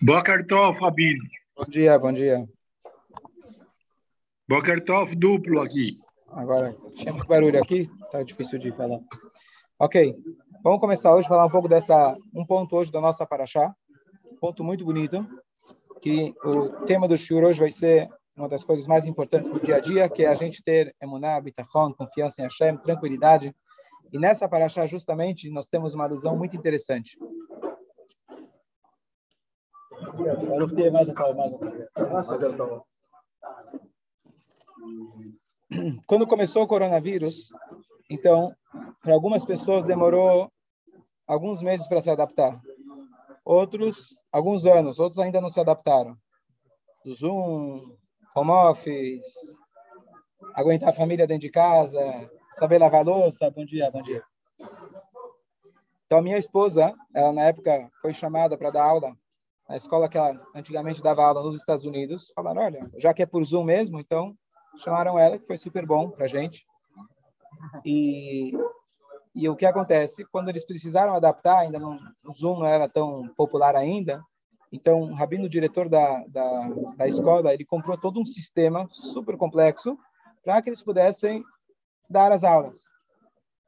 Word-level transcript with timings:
Boker 0.00 0.46
Tov, 0.46 0.78
Rabino. 0.78 1.24
Bom 1.56 1.64
dia, 1.68 1.98
bom 1.98 2.12
dia. 2.12 2.48
Boker 4.48 4.84
Tov 4.84 5.12
duplo 5.16 5.60
aqui. 5.60 5.98
Agora, 6.28 6.72
tinha 6.94 7.12
muito 7.12 7.26
barulho 7.26 7.60
aqui, 7.60 7.90
tá 8.12 8.22
difícil 8.22 8.60
de 8.60 8.70
falar. 8.70 9.00
Ok, 9.76 10.14
vamos 10.62 10.78
começar 10.78 11.12
hoje 11.12 11.26
a 11.26 11.28
falar 11.28 11.46
um 11.46 11.50
pouco 11.50 11.68
dessa, 11.68 12.16
um 12.32 12.46
ponto 12.46 12.76
hoje 12.76 12.92
da 12.92 13.00
nossa 13.00 13.26
paraxá, 13.26 13.74
um 14.30 14.36
ponto 14.36 14.62
muito 14.62 14.84
bonito, 14.84 15.26
que 16.00 16.32
o 16.44 16.68
tema 16.86 17.08
do 17.08 17.18
shiur 17.18 17.42
hoje 17.42 17.58
vai 17.58 17.72
ser 17.72 18.08
uma 18.36 18.48
das 18.48 18.62
coisas 18.62 18.86
mais 18.86 19.04
importantes 19.04 19.50
do 19.50 19.58
dia 19.58 19.76
a 19.76 19.80
dia, 19.80 20.08
que 20.08 20.22
é 20.22 20.28
a 20.28 20.34
gente 20.36 20.62
ter 20.62 20.94
emuná, 21.02 21.40
bitachon, 21.40 21.92
confiança 21.92 22.40
em 22.40 22.44
Hashem, 22.44 22.76
tranquilidade. 22.76 23.52
E 24.12 24.18
nessa 24.18 24.48
paraxá, 24.48 24.86
justamente, 24.86 25.50
nós 25.50 25.66
temos 25.66 25.92
uma 25.92 26.04
alusão 26.04 26.36
muito 26.36 26.56
interessante. 26.56 27.18
Quando 36.06 36.26
começou 36.26 36.62
o 36.62 36.66
coronavírus, 36.66 37.48
então, 38.10 38.54
para 39.02 39.12
algumas 39.12 39.44
pessoas 39.44 39.84
demorou 39.84 40.50
alguns 41.26 41.60
meses 41.62 41.86
para 41.86 42.00
se 42.00 42.10
adaptar. 42.10 42.60
Outros, 43.44 44.16
alguns 44.32 44.64
anos. 44.66 44.98
Outros 44.98 45.18
ainda 45.18 45.40
não 45.40 45.50
se 45.50 45.60
adaptaram. 45.60 46.16
Zoom, 47.10 47.96
home 48.34 48.50
office, 48.50 49.58
aguentar 50.54 50.90
a 50.90 50.92
família 50.92 51.26
dentro 51.26 51.42
de 51.42 51.50
casa, 51.50 52.00
saber 52.58 52.78
lavar 52.78 53.04
louça. 53.04 53.50
Bom 53.50 53.64
dia, 53.64 53.90
bom 53.90 54.02
dia. 54.02 54.22
Então, 56.06 56.22
minha 56.22 56.38
esposa, 56.38 56.94
ela 57.14 57.32
na 57.32 57.42
época 57.44 57.90
foi 58.00 58.14
chamada 58.14 58.56
para 58.56 58.70
dar 58.70 58.84
aula 58.84 59.14
na 59.68 59.76
escola 59.76 60.08
que 60.08 60.16
ela 60.16 60.40
antigamente 60.54 61.02
dava 61.02 61.24
aula 61.24 61.42
nos 61.42 61.56
Estados 61.56 61.84
Unidos. 61.84 62.32
Falaram, 62.34 62.62
olha, 62.62 62.90
já 62.96 63.12
que 63.12 63.22
é 63.22 63.26
por 63.26 63.44
Zoom 63.44 63.64
mesmo, 63.64 64.00
então 64.00 64.34
chamaram 64.78 65.18
ela, 65.18 65.38
que 65.38 65.46
foi 65.46 65.58
super 65.58 65.84
bom 65.84 66.10
para 66.10 66.26
gente. 66.26 66.66
E, 67.84 68.52
e 69.34 69.48
o 69.48 69.56
que 69.56 69.66
acontece? 69.66 70.24
Quando 70.32 70.48
eles 70.48 70.64
precisaram 70.64 71.14
adaptar, 71.14 71.58
ainda 71.58 71.78
não, 71.78 71.98
o 72.24 72.32
Zoom 72.32 72.60
não 72.60 72.66
era 72.66 72.88
tão 72.88 73.28
popular 73.36 73.76
ainda, 73.76 74.22
então 74.72 75.02
o 75.02 75.14
Rabino, 75.14 75.48
diretor 75.48 75.88
da, 75.88 76.24
da, 76.28 76.68
da 76.96 77.08
escola, 77.08 77.52
ele 77.52 77.64
comprou 77.64 77.98
todo 77.98 78.20
um 78.20 78.26
sistema 78.26 78.86
super 78.90 79.36
complexo 79.36 79.98
para 80.44 80.60
que 80.62 80.68
eles 80.68 80.82
pudessem 80.82 81.42
dar 82.08 82.32
as 82.32 82.44
aulas. 82.44 82.88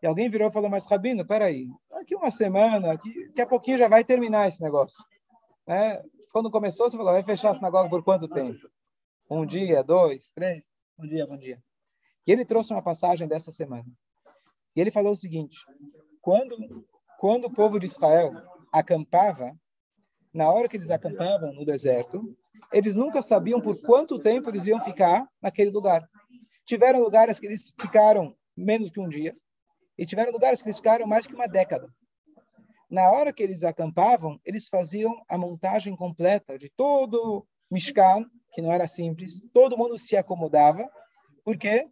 E 0.02 0.06
alguém 0.06 0.30
virou 0.30 0.48
e 0.48 0.52
falou, 0.52 0.70
mas 0.70 0.86
Rabino, 0.86 1.26
peraí, 1.26 1.68
daqui 1.90 2.14
uma 2.14 2.30
semana, 2.30 2.96
daqui 2.96 3.40
a 3.40 3.46
pouquinho 3.46 3.78
já 3.78 3.88
vai 3.88 4.02
terminar 4.02 4.48
esse 4.48 4.62
negócio. 4.62 4.96
Né? 5.70 6.02
Quando 6.32 6.50
começou, 6.50 6.90
você 6.90 6.96
falou, 6.96 7.12
vai 7.12 7.22
fechar 7.22 7.50
a 7.50 7.54
sinagoga 7.54 7.88
por 7.88 8.02
quanto 8.02 8.26
tempo? 8.26 8.58
Um 9.30 9.46
dia, 9.46 9.84
dois, 9.84 10.32
três? 10.32 10.64
Bom 10.98 11.06
dia, 11.06 11.24
bom 11.24 11.36
dia. 11.36 11.62
E 12.26 12.32
ele 12.32 12.44
trouxe 12.44 12.72
uma 12.72 12.82
passagem 12.82 13.28
dessa 13.28 13.52
semana. 13.52 13.86
E 14.74 14.80
ele 14.80 14.90
falou 14.90 15.12
o 15.12 15.16
seguinte: 15.16 15.56
quando, 16.20 16.56
quando 17.20 17.44
o 17.44 17.54
povo 17.54 17.78
de 17.78 17.86
Israel 17.86 18.32
acampava, 18.72 19.56
na 20.34 20.50
hora 20.50 20.68
que 20.68 20.76
eles 20.76 20.90
acampavam 20.90 21.52
no 21.52 21.64
deserto, 21.64 22.20
eles 22.72 22.96
nunca 22.96 23.22
sabiam 23.22 23.60
por 23.60 23.80
quanto 23.80 24.18
tempo 24.18 24.50
eles 24.50 24.66
iam 24.66 24.82
ficar 24.82 25.24
naquele 25.40 25.70
lugar. 25.70 26.02
Tiveram 26.66 26.98
lugares 26.98 27.38
que 27.38 27.46
eles 27.46 27.72
ficaram 27.80 28.36
menos 28.56 28.90
que 28.90 28.98
um 28.98 29.08
dia, 29.08 29.36
e 29.96 30.04
tiveram 30.04 30.32
lugares 30.32 30.62
que 30.62 30.68
eles 30.68 30.78
ficaram 30.78 31.06
mais 31.06 31.28
que 31.28 31.34
uma 31.34 31.46
década. 31.46 31.88
Na 32.90 33.08
hora 33.12 33.32
que 33.32 33.42
eles 33.42 33.62
acampavam, 33.62 34.40
eles 34.44 34.68
faziam 34.68 35.22
a 35.28 35.38
montagem 35.38 35.94
completa 35.94 36.58
de 36.58 36.68
todo 36.68 37.46
Mishkan, 37.70 38.28
que 38.52 38.60
não 38.60 38.72
era 38.72 38.88
simples, 38.88 39.40
todo 39.52 39.78
mundo 39.78 39.96
se 39.96 40.16
acomodava. 40.16 40.90
Por 41.44 41.56
quê? 41.56 41.88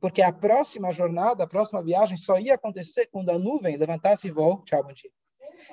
Porque 0.00 0.22
a 0.22 0.32
próxima 0.32 0.90
jornada, 0.90 1.44
a 1.44 1.46
próxima 1.46 1.82
viagem 1.82 2.16
só 2.16 2.38
ia 2.38 2.54
acontecer 2.54 3.08
quando 3.12 3.28
a 3.30 3.38
nuvem 3.38 3.76
levantasse 3.76 4.30
voo, 4.30 4.62
tchau, 4.64 4.82
bom 4.82 4.92
dia. 4.92 5.10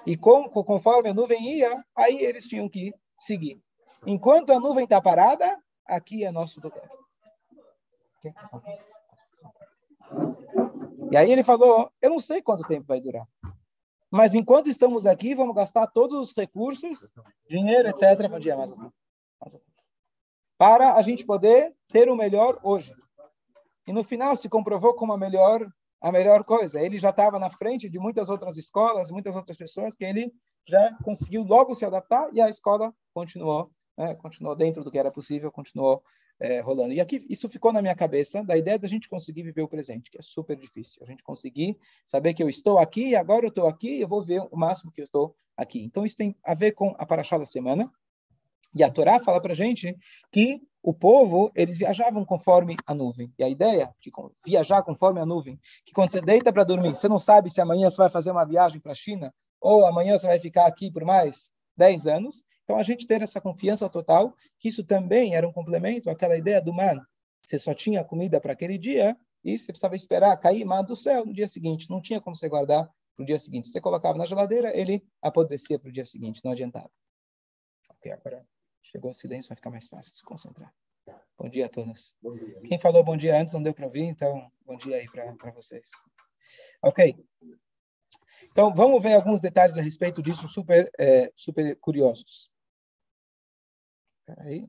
E 0.05 0.17
com, 0.17 0.49
conforme 0.49 1.09
a 1.09 1.13
nuvem 1.13 1.57
ia, 1.57 1.85
aí 1.95 2.17
eles 2.17 2.45
tinham 2.45 2.67
que 2.67 2.93
seguir. 3.17 3.61
Enquanto 4.05 4.51
a 4.51 4.59
nuvem 4.59 4.83
está 4.83 5.01
parada, 5.01 5.57
aqui 5.85 6.25
é 6.25 6.31
nosso 6.31 6.59
lugar. 6.59 6.89
E 11.11 11.15
aí 11.15 11.31
ele 11.31 11.43
falou, 11.43 11.89
eu 12.01 12.09
não 12.09 12.19
sei 12.19 12.41
quanto 12.41 12.67
tempo 12.67 12.87
vai 12.87 12.99
durar. 12.99 13.25
Mas 14.11 14.33
enquanto 14.33 14.69
estamos 14.69 15.05
aqui, 15.05 15.35
vamos 15.35 15.55
gastar 15.55 15.87
todos 15.87 16.19
os 16.19 16.33
recursos, 16.35 17.13
dinheiro, 17.49 17.89
etc. 17.89 18.29
Bom 18.29 18.39
dia, 18.39 18.55
para 20.57 20.93
a 20.93 21.01
gente 21.01 21.25
poder 21.25 21.75
ter 21.89 22.09
o 22.09 22.15
melhor 22.15 22.59
hoje. 22.63 22.93
E 23.87 23.91
no 23.93 24.03
final 24.03 24.35
se 24.35 24.49
comprovou 24.49 24.93
como 24.93 25.13
a 25.13 25.17
melhor 25.17 25.67
a 26.01 26.11
melhor 26.11 26.43
coisa. 26.43 26.79
Ele 26.79 26.99
já 26.99 27.09
estava 27.09 27.39
na 27.39 27.49
frente 27.49 27.89
de 27.89 27.97
muitas 27.97 28.29
outras 28.29 28.57
escolas, 28.57 29.09
muitas 29.09 29.35
outras 29.35 29.57
pessoas 29.57 29.95
que 29.95 30.05
ele 30.05 30.31
já 30.67 30.95
conseguiu 31.03 31.43
logo 31.43 31.73
se 31.73 31.83
adaptar 31.83 32.29
e 32.31 32.39
a 32.39 32.49
escola 32.49 32.93
continuou, 33.13 33.71
né, 33.97 34.15
continuou 34.15 34.55
dentro 34.55 34.83
do 34.83 34.91
que 34.91 34.99
era 34.99 35.11
possível, 35.11 35.51
continuou 35.51 36.03
é, 36.39 36.59
rolando. 36.59 36.93
E 36.93 36.99
aqui 36.99 37.25
isso 37.29 37.47
ficou 37.49 37.71
na 37.71 37.81
minha 37.81 37.95
cabeça 37.95 38.43
da 38.43 38.57
ideia 38.57 38.77
da 38.77 38.87
gente 38.87 39.09
conseguir 39.09 39.43
viver 39.43 39.61
o 39.61 39.67
presente, 39.67 40.11
que 40.11 40.17
é 40.17 40.21
super 40.21 40.57
difícil. 40.57 41.01
A 41.03 41.05
gente 41.05 41.23
conseguir 41.23 41.77
saber 42.05 42.33
que 42.33 42.43
eu 42.43 42.49
estou 42.49 42.77
aqui, 42.77 43.15
agora 43.15 43.45
eu 43.45 43.49
estou 43.49 43.67
aqui, 43.67 44.01
eu 44.01 44.07
vou 44.07 44.21
ver 44.21 44.41
o 44.51 44.57
máximo 44.57 44.91
que 44.91 45.01
eu 45.01 45.05
estou 45.05 45.35
aqui. 45.55 45.83
Então 45.83 46.05
isso 46.05 46.17
tem 46.17 46.35
a 46.43 46.53
ver 46.53 46.73
com 46.73 46.93
a 46.97 47.05
paraxá 47.05 47.37
da 47.37 47.45
semana. 47.45 47.91
E 48.75 48.83
a 48.83 48.91
Torá 48.91 49.19
fala 49.19 49.41
para 49.41 49.53
gente 49.53 49.95
que 50.31 50.61
o 50.83 50.93
povo, 50.93 51.51
eles 51.55 51.77
viajavam 51.77 52.25
conforme 52.25 52.75
a 52.85 52.93
nuvem. 52.93 53.33
E 53.39 53.43
a 53.43 53.49
ideia 53.49 53.91
de 53.99 54.11
viajar 54.45 54.83
conforme 54.83 55.19
a 55.19 55.25
nuvem, 55.25 55.59
que 55.85 55.93
quando 55.93 56.11
você 56.11 56.21
deita 56.21 56.51
para 56.51 56.63
dormir, 56.63 56.89
você 56.89 57.07
não 57.07 57.17
sabe 57.17 57.49
se 57.49 57.61
amanhã 57.61 57.89
você 57.89 57.97
vai 57.97 58.09
fazer 58.09 58.31
uma 58.31 58.45
viagem 58.45 58.79
para 58.79 58.91
a 58.91 58.95
China 58.95 59.33
ou 59.59 59.85
amanhã 59.85 60.17
você 60.17 60.27
vai 60.27 60.37
ficar 60.37 60.67
aqui 60.67 60.91
por 60.91 61.03
mais 61.03 61.49
10 61.77 62.05
anos. 62.05 62.43
Então, 62.65 62.77
a 62.77 62.83
gente 62.83 63.07
ter 63.07 63.21
essa 63.21 63.39
confiança 63.39 63.87
total, 63.87 64.35
que 64.59 64.67
isso 64.67 64.83
também 64.83 65.35
era 65.35 65.47
um 65.47 65.53
complemento 65.53 66.09
àquela 66.09 66.37
ideia 66.37 66.61
do 66.61 66.73
mar. 66.73 66.97
Você 67.41 67.57
só 67.57 67.73
tinha 67.73 68.03
comida 68.03 68.41
para 68.41 68.51
aquele 68.53 68.77
dia 68.77 69.15
e 69.43 69.57
você 69.57 69.71
precisava 69.71 69.95
esperar 69.95 70.35
cair 70.37 70.65
mar 70.65 70.81
do 70.81 70.95
céu 70.95 71.25
no 71.25 71.33
dia 71.33 71.47
seguinte. 71.47 71.89
Não 71.89 72.01
tinha 72.01 72.19
como 72.19 72.35
você 72.35 72.49
guardar 72.49 72.89
para 73.15 73.23
o 73.23 73.25
dia 73.25 73.39
seguinte. 73.39 73.69
Você 73.69 73.79
colocava 73.79 74.17
na 74.17 74.25
geladeira, 74.25 74.75
ele 74.77 75.01
apodrecia 75.21 75.79
para 75.79 75.89
o 75.89 75.93
dia 75.93 76.05
seguinte, 76.05 76.41
não 76.43 76.51
adiantava. 76.51 76.89
Ok, 77.89 78.11
agora 78.11 78.45
Chegou 78.85 79.11
o 79.11 79.15
silêncio, 79.15 79.49
vai 79.49 79.55
ficar 79.55 79.71
mais 79.71 79.87
fácil 79.87 80.11
de 80.11 80.17
se 80.19 80.23
concentrar. 80.23 80.73
Bom 81.37 81.49
dia 81.49 81.65
a 81.65 81.69
todos. 81.69 82.15
Dia. 82.21 82.61
Quem 82.65 82.77
falou 82.77 83.03
bom 83.03 83.17
dia 83.17 83.39
antes 83.39 83.53
não 83.53 83.63
deu 83.63 83.73
para 83.73 83.85
ouvir, 83.85 84.03
então 84.03 84.49
bom 84.65 84.77
dia 84.77 84.97
aí 84.97 85.05
para 85.07 85.51
vocês. 85.51 85.89
Ok. 86.81 87.15
Então, 88.51 88.73
vamos 88.73 89.01
ver 89.01 89.13
alguns 89.13 89.41
detalhes 89.41 89.77
a 89.77 89.81
respeito 89.81 90.21
disso, 90.21 90.47
super, 90.47 90.89
é, 90.99 91.31
super 91.35 91.75
curiosos. 91.77 92.51
Aí. 94.27 94.67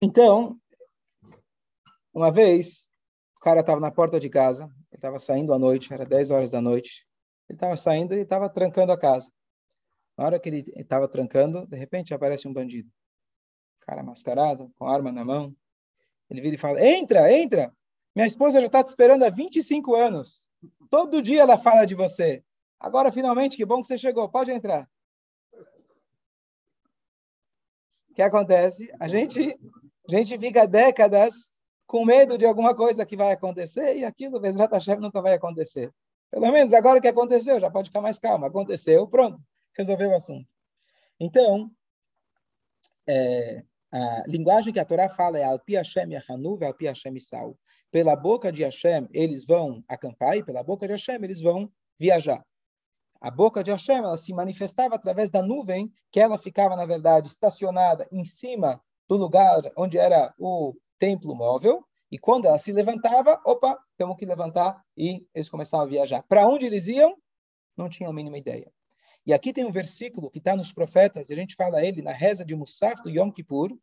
Então, 0.00 0.60
uma 2.14 2.30
vez, 2.30 2.88
o 3.36 3.40
cara 3.40 3.60
estava 3.60 3.80
na 3.80 3.90
porta 3.90 4.20
de 4.20 4.28
casa, 4.30 4.64
ele 4.64 4.74
estava 4.94 5.18
saindo 5.18 5.52
à 5.52 5.58
noite, 5.58 5.92
era 5.92 6.06
10 6.06 6.30
horas 6.30 6.50
da 6.50 6.60
noite. 6.62 7.06
Ele 7.48 7.56
estava 7.56 7.76
saindo 7.76 8.14
e 8.14 8.20
estava 8.20 8.48
trancando 8.48 8.92
a 8.92 8.98
casa. 8.98 9.30
Na 10.16 10.24
hora 10.24 10.40
que 10.40 10.48
ele 10.48 10.72
estava 10.76 11.08
trancando, 11.08 11.66
de 11.66 11.76
repente 11.76 12.14
aparece 12.14 12.46
um 12.46 12.52
bandido. 12.52 12.90
Cara 13.80 14.02
mascarado, 14.02 14.70
com 14.76 14.86
arma 14.86 15.10
na 15.10 15.24
mão. 15.24 15.56
Ele 16.30 16.40
vira 16.40 16.54
e 16.54 16.58
fala: 16.58 16.84
Entra, 16.84 17.32
entra! 17.32 17.72
Minha 18.14 18.26
esposa 18.26 18.60
já 18.60 18.66
está 18.66 18.82
te 18.82 18.88
esperando 18.88 19.24
há 19.24 19.30
25 19.30 19.94
anos. 19.94 20.48
Todo 20.90 21.22
dia 21.22 21.42
ela 21.42 21.56
fala 21.58 21.86
de 21.86 21.94
você. 21.94 22.42
Agora, 22.80 23.12
finalmente, 23.12 23.56
que 23.56 23.64
bom 23.64 23.80
que 23.80 23.86
você 23.86 23.98
chegou. 23.98 24.28
Pode 24.28 24.50
entrar. 24.50 24.88
O 28.10 28.14
que 28.14 28.22
acontece? 28.22 28.90
A 28.98 29.06
gente 29.06 29.56
a 30.08 30.16
gente 30.16 30.38
fica 30.38 30.66
décadas 30.66 31.52
com 31.86 32.04
medo 32.04 32.38
de 32.38 32.46
alguma 32.46 32.74
coisa 32.74 33.04
que 33.04 33.16
vai 33.16 33.32
acontecer 33.32 33.96
e 33.96 34.04
aquilo, 34.04 34.40
Bezrat 34.40 34.72
Hashem, 34.72 34.96
nunca 34.96 35.20
vai 35.20 35.34
acontecer. 35.34 35.92
Pelo 36.30 36.50
menos 36.50 36.72
agora 36.72 37.00
que 37.00 37.08
aconteceu, 37.08 37.60
já 37.60 37.70
pode 37.70 37.88
ficar 37.88 38.00
mais 38.00 38.18
calmo. 38.18 38.46
Aconteceu, 38.46 39.06
pronto, 39.06 39.38
resolveu 39.76 40.10
o 40.10 40.14
assunto. 40.14 40.46
Então, 41.20 41.70
é, 43.06 43.62
a 43.92 44.24
linguagem 44.26 44.72
que 44.72 44.80
a 44.80 44.84
Torá 44.84 45.08
fala 45.08 45.38
é 45.38 45.44
Alpi 45.44 45.74
Hashem 45.74 46.12
Yahanuv, 46.12 46.62
Alpi 46.64 46.86
Hashem 46.86 47.18
Sal. 47.18 47.56
Pela 47.90 48.14
boca 48.14 48.52
de 48.52 48.62
Hashem, 48.62 49.08
eles 49.12 49.46
vão 49.46 49.82
acampar 49.88 50.36
e 50.36 50.44
pela 50.44 50.62
boca 50.62 50.86
de 50.86 50.92
Hashem, 50.92 51.22
eles 51.22 51.40
vão 51.40 51.70
viajar. 51.98 52.44
A 53.20 53.30
boca 53.30 53.64
de 53.64 53.70
Hashem, 53.70 53.96
ela 53.96 54.16
se 54.16 54.32
manifestava 54.32 54.94
através 54.94 55.30
da 55.30 55.42
nuvem, 55.42 55.90
que 56.12 56.20
ela 56.20 56.38
ficava, 56.38 56.76
na 56.76 56.86
verdade, 56.86 57.28
estacionada 57.28 58.06
em 58.12 58.24
cima 58.24 58.80
do 59.08 59.16
lugar 59.16 59.62
onde 59.76 59.98
era 59.98 60.32
o 60.38 60.74
templo 60.98 61.34
móvel, 61.34 61.82
e 62.10 62.18
quando 62.18 62.46
ela 62.46 62.58
se 62.58 62.72
levantava, 62.72 63.40
opa, 63.44 63.78
temos 63.96 64.16
que 64.16 64.24
levantar, 64.24 64.82
e 64.96 65.26
eles 65.34 65.48
começavam 65.48 65.86
a 65.86 65.88
viajar. 65.88 66.22
Para 66.28 66.46
onde 66.46 66.66
eles 66.66 66.86
iam? 66.86 67.16
Não 67.76 67.88
tinham 67.88 68.10
a 68.10 68.14
mínima 68.14 68.38
ideia. 68.38 68.70
E 69.28 69.32
aqui 69.34 69.52
tem 69.52 69.62
um 69.62 69.70
versículo 69.70 70.30
que 70.30 70.38
está 70.38 70.56
nos 70.56 70.72
profetas, 70.72 71.28
e 71.28 71.34
a 71.34 71.36
gente 71.36 71.54
fala 71.54 71.84
ele 71.84 72.00
na 72.00 72.12
reza 72.12 72.46
de 72.46 72.56
Musaf 72.56 73.02
do 73.02 73.10
Yom 73.10 73.30
Kippur, 73.30 73.78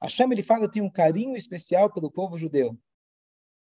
Hashem 0.00 0.30
ele 0.30 0.44
fala 0.44 0.70
tem 0.70 0.80
um 0.80 0.88
carinho 0.88 1.36
especial 1.36 1.92
pelo 1.92 2.08
povo 2.08 2.38
judeu. 2.38 2.78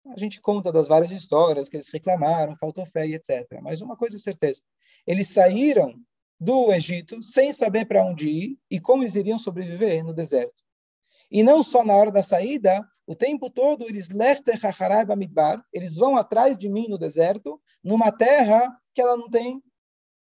A 0.08 0.18
gente 0.18 0.40
conta 0.40 0.72
das 0.72 0.88
várias 0.88 1.12
histórias 1.12 1.68
que 1.68 1.76
eles 1.76 1.88
reclamaram, 1.88 2.56
faltou 2.56 2.84
fé 2.84 3.06
e 3.06 3.14
etc. 3.14 3.46
Mas 3.62 3.80
uma 3.80 3.96
coisa 3.96 4.16
é 4.16 4.18
certeza: 4.18 4.60
eles 5.06 5.28
saíram 5.28 5.94
do 6.40 6.72
Egito 6.72 7.22
sem 7.22 7.52
saber 7.52 7.84
para 7.84 8.04
onde 8.04 8.28
ir 8.28 8.58
e 8.68 8.80
como 8.80 9.04
eles 9.04 9.14
iriam 9.14 9.38
sobreviver 9.38 10.04
no 10.04 10.12
deserto. 10.12 10.64
E 11.32 11.42
não 11.42 11.62
só 11.62 11.82
na 11.82 11.96
hora 11.96 12.12
da 12.12 12.22
saída, 12.22 12.86
o 13.06 13.16
tempo 13.16 13.48
todo 13.48 13.88
eles 13.88 14.10
eles 15.72 15.96
vão 15.96 16.14
atrás 16.14 16.58
de 16.58 16.68
mim 16.68 16.88
no 16.88 16.98
deserto, 16.98 17.58
numa 17.82 18.12
terra 18.12 18.70
que 18.94 19.00
ela 19.00 19.16
não 19.16 19.30
tem 19.30 19.62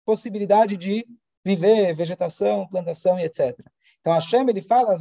possibilidade 0.06 0.78
de 0.78 1.06
viver 1.44 1.94
vegetação, 1.94 2.66
plantação 2.70 3.20
e 3.20 3.26
etc. 3.26 3.54
Então 4.00 4.14
Hashem 4.14 4.48
ele 4.48 4.62
fala, 4.62 4.94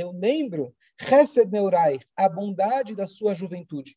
eu 0.00 0.12
lembro, 0.12 0.72
Chesed 1.00 1.50
Neurai, 1.50 1.98
a 2.16 2.28
bondade 2.28 2.94
da 2.94 3.06
sua 3.08 3.34
juventude. 3.34 3.96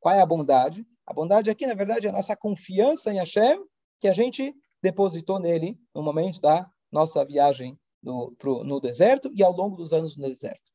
Qual 0.00 0.14
é 0.14 0.22
a 0.22 0.26
bondade? 0.26 0.86
A 1.06 1.12
bondade 1.12 1.50
aqui, 1.50 1.66
na 1.66 1.74
verdade, 1.74 2.06
é 2.06 2.10
a 2.10 2.12
nossa 2.14 2.34
confiança 2.34 3.12
em 3.12 3.18
Hashem, 3.18 3.62
que 4.00 4.08
a 4.08 4.12
gente 4.14 4.54
depositou 4.82 5.38
nele 5.38 5.78
no 5.94 6.02
momento 6.02 6.40
da 6.40 6.66
nossa 6.90 7.22
viagem 7.26 7.78
no, 8.06 8.32
pro, 8.38 8.62
no 8.62 8.80
deserto 8.80 9.30
e 9.34 9.42
ao 9.42 9.52
longo 9.52 9.76
dos 9.76 9.92
anos 9.92 10.16
no 10.16 10.28
deserto. 10.28 10.70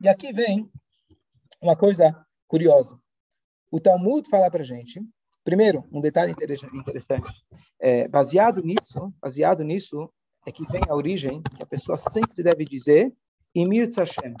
E 0.00 0.08
aqui 0.08 0.32
vem 0.32 0.70
uma 1.60 1.76
coisa 1.76 2.14
curiosa. 2.46 2.98
O 3.70 3.80
Talmud 3.80 4.28
fala 4.30 4.48
para 4.50 4.62
gente, 4.62 5.02
primeiro, 5.44 5.84
um 5.92 6.00
detalhe 6.00 6.32
interessante. 6.72 7.30
É, 7.80 8.06
baseado 8.06 8.62
nisso, 8.62 9.12
baseado 9.20 9.64
nisso, 9.64 10.08
é 10.46 10.52
que 10.52 10.64
vem 10.70 10.80
a 10.88 10.94
origem 10.94 11.42
que 11.42 11.62
a 11.62 11.66
pessoa 11.66 11.98
sempre 11.98 12.42
deve 12.42 12.64
dizer 12.64 13.12
Imir 13.54 13.88
Hashem. 13.94 14.34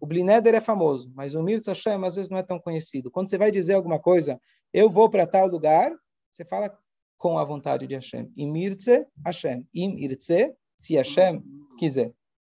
O 0.00 0.06
Blineder 0.06 0.54
é 0.54 0.60
famoso, 0.60 1.10
mas 1.14 1.34
o 1.34 1.42
Mir 1.42 1.60
Hashem 1.64 2.04
às 2.04 2.16
vezes 2.16 2.30
não 2.30 2.38
é 2.38 2.42
tão 2.42 2.58
conhecido. 2.58 3.10
Quando 3.10 3.28
você 3.28 3.38
vai 3.38 3.50
dizer 3.50 3.74
alguma 3.74 3.98
coisa, 3.98 4.40
eu 4.72 4.90
vou 4.90 5.08
para 5.08 5.26
tal 5.26 5.46
lugar, 5.46 5.92
você 6.30 6.44
fala 6.44 6.76
com 7.16 7.36
a 7.38 7.44
vontade 7.44 7.86
de 7.86 7.94
Hashem. 7.94 8.32
Imirtze 8.36 9.06
Hashem. 9.24 9.66
Imirtze, 9.74 10.54
se 10.78 10.94
Hashem 10.94 11.42
quiser. 11.78 12.12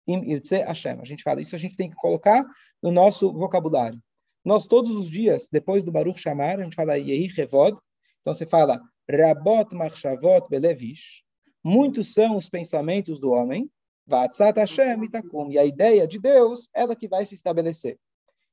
Imirtze 0.07 0.57
Hashem. 0.57 1.01
A 1.01 1.05
gente 1.05 1.23
fala 1.23 1.41
isso, 1.41 1.55
a 1.55 1.59
gente 1.59 1.77
tem 1.77 1.89
que 1.89 1.97
colocar 1.97 2.45
no 2.83 2.91
nosso 2.91 3.33
vocabulário. 3.33 4.03
Nós 4.45 4.67
todos 4.67 4.91
os 4.97 5.11
dias, 5.11 5.49
depois 5.51 5.85
do 5.85 5.93
Baruch 5.93 6.19
Shamar, 6.19 6.59
a 6.59 6.63
gente 6.63 6.75
fala 6.75 6.99
Yehi 6.99 7.29
Revod. 7.29 7.79
Então 8.21 8.35
você 8.35 8.47
fala 8.47 8.81
Rabot 9.11 9.75
Machshavot 9.75 10.49
Belevish. 10.49 11.23
Muitos 11.63 12.15
são 12.15 12.37
os 12.37 12.49
pensamentos 12.49 13.21
do 13.21 13.31
homem. 13.31 13.71
Vatzat 14.07 14.59
Hashem 14.59 15.05
itakum. 15.05 15.51
E 15.53 15.59
a 15.59 15.65
ideia 15.65 16.07
de 16.07 16.19
Deus, 16.19 16.69
ela 16.75 16.97
que 16.97 17.07
vai 17.07 17.27
se 17.27 17.35
estabelecer. 17.35 17.99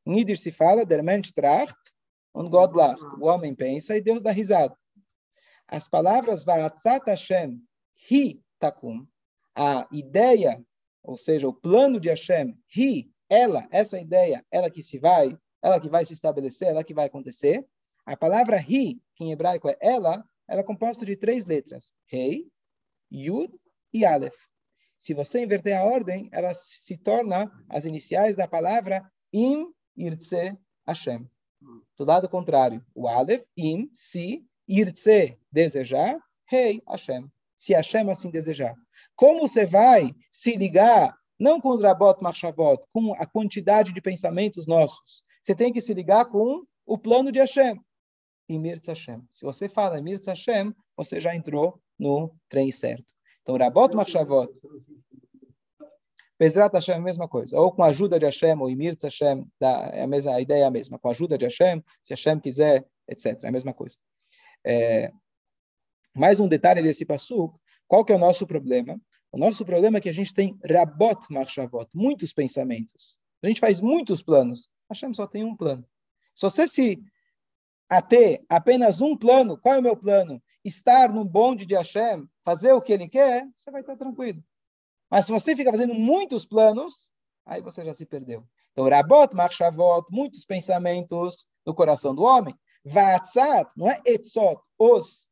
Nidir 0.06 0.38
se 0.38 0.52
fala, 0.52 0.86
der 0.86 1.02
Mensch 1.02 1.32
tracht 1.32 1.78
und 2.34 2.50
Gott 2.50 2.76
lacht. 2.76 3.02
O 3.20 3.28
homem 3.28 3.56
pensa 3.56 3.96
e 3.96 4.02
Deus 4.02 4.22
dá 4.22 4.32
risada. 4.32 4.76
As 5.68 5.88
palavras 5.88 6.46
Va'atzat 6.46 7.08
Hashem 7.08 7.60
Hi 8.12 8.40
Takum, 8.60 9.08
a 9.56 9.88
ideia, 9.92 10.64
ou 11.02 11.18
seja, 11.18 11.48
o 11.48 11.54
plano 11.54 12.00
de 12.00 12.10
Hashem, 12.10 12.58
Hi, 12.76 13.10
ela, 13.30 13.68
essa 13.72 14.00
ideia, 14.00 14.46
ela 14.52 14.70
que 14.70 14.84
se 14.84 15.00
vai, 15.00 15.38
ela 15.62 15.80
que 15.80 15.90
vai 15.90 16.06
se 16.06 16.14
estabelecer, 16.14 16.68
ela 16.68 16.84
que 16.84 16.94
vai 16.94 17.08
acontecer. 17.08 17.66
A 18.06 18.16
palavra 18.16 18.58
Hi, 18.58 19.02
que 19.16 19.24
em 19.24 19.32
hebraico 19.32 19.70
é 19.70 19.78
ela, 19.80 20.24
ela 20.48 20.62
é 20.62 20.64
composta 20.64 21.06
de 21.06 21.16
três 21.16 21.46
letras: 21.46 21.94
Rei, 22.06 22.46
Yud 23.12 23.52
e 23.94 24.06
Aleph. 24.06 24.36
Se 24.98 25.14
você 25.14 25.44
inverter 25.44 25.78
a 25.78 25.84
ordem, 25.84 26.30
ela 26.32 26.54
se 26.56 26.98
torna 26.98 27.52
as 27.70 27.86
iniciais 27.86 28.36
da 28.36 28.48
palavra 28.48 29.04
Im 29.34 29.72
Irtze 29.96 30.58
Hashem. 30.88 31.30
Do 31.98 32.06
lado 32.06 32.30
contrário, 32.30 32.86
o 32.94 33.08
Aleph, 33.08 33.46
Im, 33.58 33.90
si, 33.92 34.46
Irtze, 34.68 35.38
desejar, 35.52 36.20
Rei, 36.46 36.82
Hashem. 36.88 37.30
Se 37.56 37.74
Hashem 37.74 38.10
assim 38.10 38.30
desejar. 38.30 38.76
Como 39.16 39.48
você 39.48 39.66
vai 39.66 40.12
se 40.32 40.56
ligar, 40.56 41.16
não 41.40 41.60
com 41.60 41.70
o 41.70 41.82
Rabot 41.82 42.22
Machavot, 42.22 42.84
com 42.92 43.14
a 43.14 43.26
quantidade 43.26 43.94
de 43.94 44.02
pensamentos 44.02 44.68
nossos? 44.68 45.24
Você 45.42 45.56
tem 45.56 45.72
que 45.72 45.82
se 45.82 45.94
ligar 45.94 46.26
com 46.26 46.64
o 46.86 46.98
plano 46.98 47.32
de 47.32 47.40
Hashem. 47.40 47.80
Imirtz 48.48 48.88
Hashem. 48.88 49.22
Se 49.32 49.46
você 49.46 49.68
fala 49.68 50.00
Imirtz 50.00 50.28
Hashem, 50.28 50.74
você 50.96 51.20
já 51.20 51.36
entrou 51.36 51.82
no 51.98 52.34
trem 52.50 52.72
certo. 52.72 53.14
Então, 53.42 53.58
Rabot 53.58 53.96
Machavot. 53.96 54.50
Bezrat 56.38 56.74
Hashem 56.74 56.96
é 56.96 56.98
a 56.98 57.02
mesma 57.02 57.28
coisa. 57.28 57.58
Ou 57.58 57.72
com 57.72 57.84
a 57.84 57.88
ajuda 57.88 58.20
de 58.20 58.26
Hashem, 58.26 58.60
ou 58.60 58.70
Imirtz 58.70 59.04
Hashem, 59.04 59.48
é 59.62 60.04
a, 60.04 60.08
mesma, 60.08 60.36
a 60.36 60.42
ideia 60.42 60.64
é 60.64 60.68
a 60.68 60.72
mesma. 60.72 61.00
Com 61.00 61.08
a 61.08 61.12
ajuda 61.12 61.38
de 61.38 61.46
Hashem, 61.46 61.84
se 62.04 62.14
Hashem 62.14 62.40
quiser, 62.40 62.86
etc. 63.08 63.44
É 63.44 63.48
a 63.48 63.52
mesma 63.52 63.74
coisa. 63.74 63.96
É, 64.66 65.12
mais 66.16 66.40
um 66.40 66.48
detalhe 66.48 66.82
desse 66.82 67.06
passuk, 67.06 67.60
qual 67.88 68.06
que 68.06 68.14
é 68.14 68.16
o 68.16 68.20
nosso 68.20 68.48
problema? 68.48 69.00
O 69.32 69.38
nosso 69.38 69.66
problema 69.66 69.98
é 69.98 70.02
que 70.02 70.08
a 70.08 70.14
gente 70.14 70.34
tem 70.34 70.58
rabot 70.68 71.22
marchavot, 71.30 71.90
muitos 71.94 72.32
pensamentos. 72.32 73.18
A 73.44 73.48
gente 73.48 73.60
faz 73.60 73.82
muitos 73.82 74.24
planos. 74.24 74.70
Hashem 74.90 75.14
só 75.14 75.28
tem 75.28 75.44
um 75.44 75.56
plano. 75.56 75.86
Se 76.34 76.44
você 76.44 76.68
se 76.68 77.04
ater 77.90 78.44
apenas 78.48 79.02
um 79.02 79.16
plano, 79.18 79.58
qual 79.58 79.76
é 79.76 79.80
o 79.80 79.84
meu 79.84 79.98
plano? 79.98 80.42
Estar 80.64 81.10
no 81.10 81.26
bonde 81.26 81.66
de 81.66 81.76
Hashem, 81.76 82.28
fazer 82.46 82.72
o 82.72 82.82
que 82.82 82.94
ele 82.94 83.10
quer, 83.10 83.46
você 83.54 83.70
vai 83.70 83.82
estar 83.82 83.98
tranquilo. 83.98 84.42
Mas 85.12 85.26
se 85.26 85.34
você 85.34 85.56
fica 85.56 85.70
fazendo 85.70 85.94
muitos 85.94 86.46
planos, 86.46 87.08
aí 87.46 87.62
você 87.62 87.84
já 87.84 87.94
se 87.94 88.06
perdeu. 88.06 88.48
Então, 88.72 88.88
rabot 88.88 89.36
marchavot, 89.36 90.06
muitos 90.12 90.46
pensamentos 90.46 91.46
no 91.66 91.76
coração 91.76 92.16
do 92.16 92.24
homem. 92.24 92.58
Vatzat, 92.86 93.70
não 93.76 93.90
é 93.90 94.00
etzot, 94.06 94.62
os, 94.80 95.30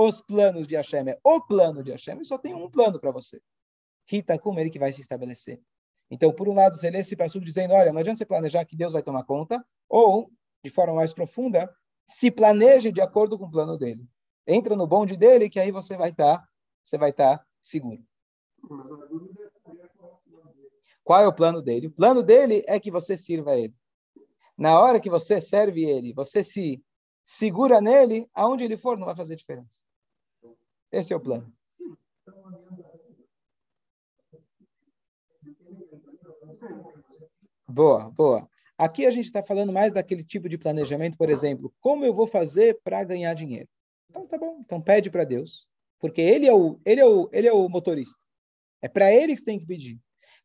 os 0.00 0.20
planos 0.20 0.68
de 0.68 0.76
Hashem, 0.76 1.08
é 1.08 1.18
o 1.24 1.40
plano 1.40 1.82
de 1.82 1.90
Hashem, 1.90 2.20
e 2.20 2.24
só 2.24 2.38
tem 2.38 2.54
um 2.54 2.70
plano 2.70 3.00
para 3.00 3.10
você. 3.10 3.42
Rita, 4.06 4.38
como 4.38 4.60
ele 4.60 4.70
que 4.70 4.78
vai 4.78 4.92
se 4.92 5.00
estabelecer. 5.00 5.60
Então, 6.08 6.32
por 6.32 6.48
um 6.48 6.54
lado, 6.54 6.76
você 6.76 6.88
lê 6.88 7.00
esse 7.00 7.16
passo 7.16 7.40
dizendo, 7.40 7.74
olha, 7.74 7.92
não 7.92 7.98
adianta 7.98 8.18
você 8.18 8.24
planejar 8.24 8.64
que 8.64 8.76
Deus 8.76 8.92
vai 8.92 9.02
tomar 9.02 9.24
conta, 9.24 9.60
ou, 9.88 10.30
de 10.62 10.70
forma 10.70 10.94
mais 10.94 11.12
profunda, 11.12 11.68
se 12.06 12.30
planeje 12.30 12.92
de 12.92 13.00
acordo 13.00 13.36
com 13.36 13.46
o 13.46 13.50
plano 13.50 13.76
dele. 13.76 14.06
Entra 14.46 14.76
no 14.76 14.86
bonde 14.86 15.16
dele, 15.16 15.50
que 15.50 15.58
aí 15.58 15.72
você 15.72 15.96
vai 15.96 16.10
estar, 16.10 16.38
tá, 16.38 16.48
você 16.84 16.96
vai 16.96 17.10
estar 17.10 17.38
tá 17.38 17.44
seguro. 17.60 18.00
Qual 21.02 21.20
é 21.20 21.26
o 21.26 21.34
plano 21.34 21.60
dele? 21.60 21.88
O 21.88 21.92
plano 21.92 22.22
dele 22.22 22.62
é 22.68 22.78
que 22.78 22.92
você 22.92 23.16
sirva 23.16 23.50
a 23.50 23.58
ele. 23.58 23.74
Na 24.56 24.78
hora 24.80 25.00
que 25.00 25.10
você 25.10 25.40
serve 25.40 25.84
ele, 25.84 26.12
você 26.12 26.44
se 26.44 26.80
segura 27.24 27.80
nele, 27.80 28.30
aonde 28.32 28.62
ele 28.62 28.76
for, 28.76 28.96
não 28.96 29.06
vai 29.06 29.16
fazer 29.16 29.34
diferença. 29.34 29.87
Esse 30.90 31.12
é 31.12 31.16
o 31.16 31.20
plano. 31.20 31.52
Boa, 37.68 38.10
boa. 38.10 38.48
Aqui 38.76 39.04
a 39.04 39.10
gente 39.10 39.26
está 39.26 39.42
falando 39.42 39.72
mais 39.72 39.92
daquele 39.92 40.24
tipo 40.24 40.48
de 40.48 40.56
planejamento, 40.56 41.18
por 41.18 41.28
exemplo, 41.28 41.74
como 41.80 42.04
eu 42.04 42.14
vou 42.14 42.26
fazer 42.26 42.78
para 42.82 43.04
ganhar 43.04 43.34
dinheiro? 43.34 43.68
Então 44.08 44.26
tá 44.26 44.38
bom, 44.38 44.60
então 44.60 44.80
pede 44.80 45.10
para 45.10 45.24
Deus, 45.24 45.66
porque 45.98 46.20
ele 46.20 46.46
é 46.46 46.54
o 46.54 46.80
ele 46.84 47.00
é 47.00 47.06
o 47.06 47.28
ele 47.32 47.48
é 47.48 47.52
o 47.52 47.68
motorista. 47.68 48.18
É 48.80 48.88
para 48.88 49.12
ele 49.12 49.34
que 49.34 49.40
você 49.40 49.44
tem 49.44 49.58
que 49.58 49.66
pedir. 49.66 49.98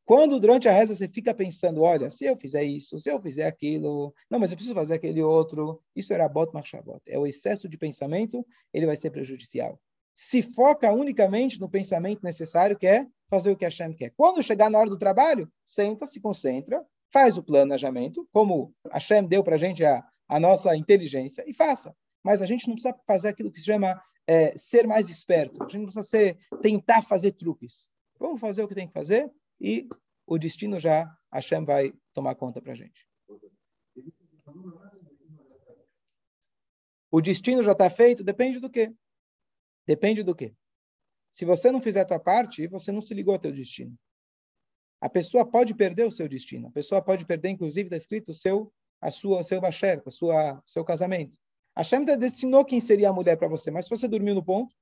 Quando 0.05 0.39
durante 0.39 0.67
a 0.67 0.71
reza 0.71 0.93
você 0.93 1.07
fica 1.07 1.33
pensando, 1.33 1.81
olha, 1.81 2.12
se 2.12 2.25
eu 2.25 2.35
fizer 2.35 2.63
isso, 2.63 3.00
se 3.00 3.09
eu 3.09 3.21
fizer 3.21 3.47
aquilo, 3.47 4.13
não, 4.29 4.38
mas 4.38 4.51
eu 4.51 4.57
preciso 4.57 4.75
fazer 4.75 4.95
aquele 4.95 5.21
outro, 5.23 5.81
isso 5.95 6.12
era 6.12 6.27
bot 6.27 6.53
marchabot. 6.53 7.01
É 7.07 7.17
o 7.17 7.25
excesso 7.25 7.69
de 7.69 7.77
pensamento, 7.77 8.45
ele 8.73 8.85
vai 8.85 8.97
ser 8.97 9.12
prejudicial. 9.12 9.79
Se 10.15 10.41
foca 10.41 10.91
unicamente 10.91 11.60
no 11.60 11.70
pensamento 11.70 12.24
necessário, 12.24 12.77
que 12.77 12.88
é 12.88 13.08
fazer 13.29 13.51
o 13.51 13.58
que 13.58 13.65
a 13.65 13.67
Hashem 13.67 13.93
quer. 13.93 14.12
Quando 14.15 14.43
chegar 14.43 14.70
na 14.70 14.77
hora 14.77 14.89
do 14.89 14.98
trabalho, 14.98 15.51
senta, 15.63 16.05
se 16.05 16.20
concentra, 16.20 16.86
faz 17.12 17.38
o 17.38 17.43
planejamento, 17.43 18.27
como 18.32 18.74
a 18.89 18.96
Hashem 18.96 19.25
deu 19.27 19.43
para 19.43 19.55
a 19.55 19.60
gente 19.60 19.84
a, 19.84 20.03
a 20.27 20.39
nossa 20.39 20.75
inteligência, 20.75 21.43
e 21.48 21.53
faça. 21.53 21.96
Mas 22.24 22.41
a 22.41 22.46
gente 22.46 22.67
não 22.67 22.75
precisa 22.75 22.96
fazer 23.05 23.29
aquilo 23.29 23.51
que 23.51 23.60
se 23.60 23.65
chama 23.65 24.01
é, 24.27 24.58
ser 24.58 24.88
mais 24.88 25.10
esperto. 25.10 25.62
A 25.62 25.65
gente 25.65 25.79
não 25.79 25.86
precisa 25.86 26.03
ser, 26.03 26.38
tentar 26.62 27.01
fazer 27.01 27.34
truques. 27.34 27.91
Vamos 28.20 28.39
fazer 28.39 28.63
o 28.63 28.67
que 28.67 28.75
tem 28.75 28.88
que 28.88 28.93
fazer 28.93 29.29
e 29.60 29.88
o 30.25 30.38
destino 30.38 30.79
já, 30.79 31.12
Hashem 31.32 31.65
vai 31.65 31.93
tomar 32.13 32.36
conta 32.36 32.62
para 32.62 32.72
a 32.72 32.75
gente. 32.75 33.08
O 37.12 37.22
destino 37.22 37.62
já 37.62 37.74
está 37.74 37.89
feito? 37.89 38.24
Depende 38.24 38.60
do 38.60 38.70
quê? 38.70 38.93
Depende 39.86 40.24
do 40.24 40.36
quê? 40.36 40.54
Se 41.32 41.46
você 41.46 41.72
não 41.72 41.82
fizer 41.82 42.02
a 42.02 42.06
tua 42.06 42.20
parte, 42.20 42.68
você 42.68 42.92
não 42.92 43.02
se 43.02 43.13
ligou 43.13 43.34
ao 43.34 43.40
teu 43.40 43.52
destino. 43.52 43.98
A 45.02 45.10
pessoa 45.10 45.46
pode 45.46 45.74
perder 45.74 46.06
o 46.06 46.12
seu 46.12 46.30
destino. 46.30 46.68
A 46.68 46.72
pessoa 46.72 47.02
pode 47.02 47.25
perder, 47.25 47.50
inclusive, 47.50 47.88
está 47.88 47.98
escrito, 47.98 48.32
o 48.32 48.34
seu, 48.34 48.72
a 49.02 49.12
sua, 49.12 49.42
o 49.42 49.44
seu 49.44 49.60
basher, 49.60 50.02
a 50.06 50.12
sua, 50.12 50.63
seu 50.66 50.86
casamento. 50.86 51.38
A 51.75 51.84
Shem 51.84 52.06
destinou 52.06 52.63
quem 52.63 52.80
seria 52.80 53.10
a 53.10 53.13
mulher 53.13 53.36
para 53.36 53.48
você, 53.48 53.72
mas 53.72 53.86
se 53.86 53.90
você 53.90 54.08
dormiu 54.08 54.36
no 54.36 54.44
ponto, 54.44 54.74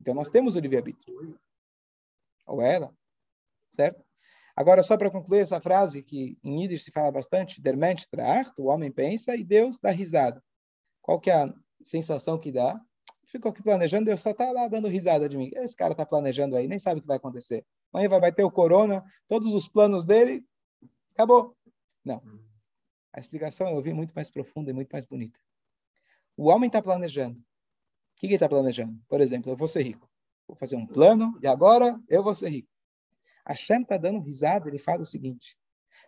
então 0.00 0.14
nós 0.14 0.30
temos 0.30 0.54
o 0.54 0.60
livre-arbítrio. 0.60 1.38
Ou 2.46 2.60
ela, 2.60 2.94
certo? 3.74 4.04
Agora, 4.54 4.82
só 4.82 4.96
para 4.96 5.10
concluir 5.10 5.40
essa 5.40 5.60
frase, 5.60 6.02
que 6.02 6.38
em 6.44 6.62
Yiddish 6.62 6.84
se 6.84 6.90
fala 6.90 7.10
bastante, 7.10 7.60
der 7.60 7.76
Mensch 7.76 8.06
tracht, 8.06 8.52
o 8.60 8.66
homem 8.66 8.90
pensa 8.92 9.34
e 9.34 9.42
Deus 9.42 9.78
dá 9.78 9.90
risada. 9.90 10.42
Qual 11.02 11.20
que 11.20 11.30
é 11.30 11.34
a 11.34 11.54
sensação 11.82 12.38
que 12.38 12.52
dá? 12.52 12.80
Ficou 13.26 13.50
aqui 13.50 13.62
planejando, 13.62 14.06
Deus 14.06 14.22
só 14.22 14.30
está 14.30 14.50
lá 14.52 14.68
dando 14.68 14.88
risada 14.88 15.28
de 15.28 15.36
mim. 15.36 15.50
Esse 15.54 15.74
cara 15.74 15.92
está 15.92 16.06
planejando 16.06 16.56
aí, 16.56 16.68
nem 16.68 16.78
sabe 16.78 16.98
o 16.98 17.02
que 17.02 17.08
vai 17.08 17.16
acontecer. 17.16 17.66
Amanhã 17.92 18.08
vai 18.08 18.20
bater 18.20 18.44
o 18.44 18.50
corona, 18.50 19.04
todos 19.28 19.52
os 19.52 19.68
planos 19.68 20.04
dele, 20.04 20.44
acabou. 21.12 21.56
Não. 22.04 22.22
A 23.12 23.18
explicação 23.18 23.68
eu 23.68 23.76
ouvi 23.76 23.92
muito 23.92 24.14
mais 24.14 24.30
profunda 24.30 24.70
e 24.70 24.74
muito 24.74 24.90
mais 24.90 25.04
bonita. 25.04 25.40
O 26.36 26.48
homem 26.48 26.68
está 26.68 26.80
planejando. 26.80 27.38
O 27.38 27.42
que, 28.16 28.26
ele 28.26 28.34
está 28.34 28.48
planejando? 28.48 28.96
Por 29.08 29.20
exemplo, 29.20 29.50
eu 29.50 29.56
vou 29.56 29.66
ser 29.66 29.82
rico. 29.82 30.08
Vou 30.46 30.56
fazer 30.56 30.76
um 30.76 30.86
plano 30.86 31.36
e 31.42 31.46
agora 31.46 32.00
eu 32.08 32.22
vou 32.22 32.34
ser 32.34 32.50
rico. 32.50 32.68
Hashem 33.46 33.82
está 33.82 33.96
dando 33.96 34.20
risada, 34.20 34.68
ele 34.68 34.78
fala 34.78 35.02
o 35.02 35.06
seguinte: 35.06 35.56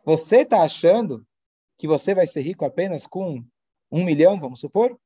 você 0.04 0.42
está 0.42 0.62
achando 0.62 1.26
que 1.76 1.88
você 1.88 2.14
vai 2.14 2.26
ser 2.26 2.42
rico 2.42 2.64
apenas 2.64 3.06
com 3.06 3.44
um 3.90 4.04
milhão, 4.04 4.38
vamos 4.38 4.60
supor? 4.60 4.98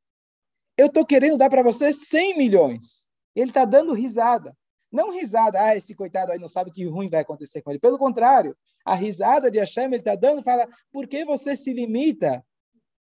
Eu 0.77 0.87
estou 0.87 1.05
querendo 1.05 1.37
dar 1.37 1.51
para 1.51 1.63
você 1.63 1.93
100 1.93 2.39
milhões. 2.39 3.09
Ele 3.35 3.51
está 3.51 3.65
dando 3.65 3.93
risada. 3.93 4.57
Não 4.91 5.11
risada, 5.11 5.63
ah, 5.63 5.77
esse 5.77 5.95
coitado 5.95 6.33
aí 6.33 6.39
não 6.39 6.49
sabe 6.49 6.71
que 6.71 6.85
ruim 6.85 7.09
vai 7.09 7.21
acontecer 7.21 7.63
com 7.63 7.71
ele. 7.71 7.81
Pelo 7.81 7.97
contrário, 7.97 8.55
a 8.85 8.95
risada 8.95 9.51
de 9.51 9.59
Hashem 9.59 9.87
ele 9.87 9.97
está 9.97 10.15
dando, 10.15 10.43
fala, 10.43 10.69
por 10.93 11.09
que 11.09 11.25
você 11.25 11.57
se 11.57 11.73
limita 11.73 12.45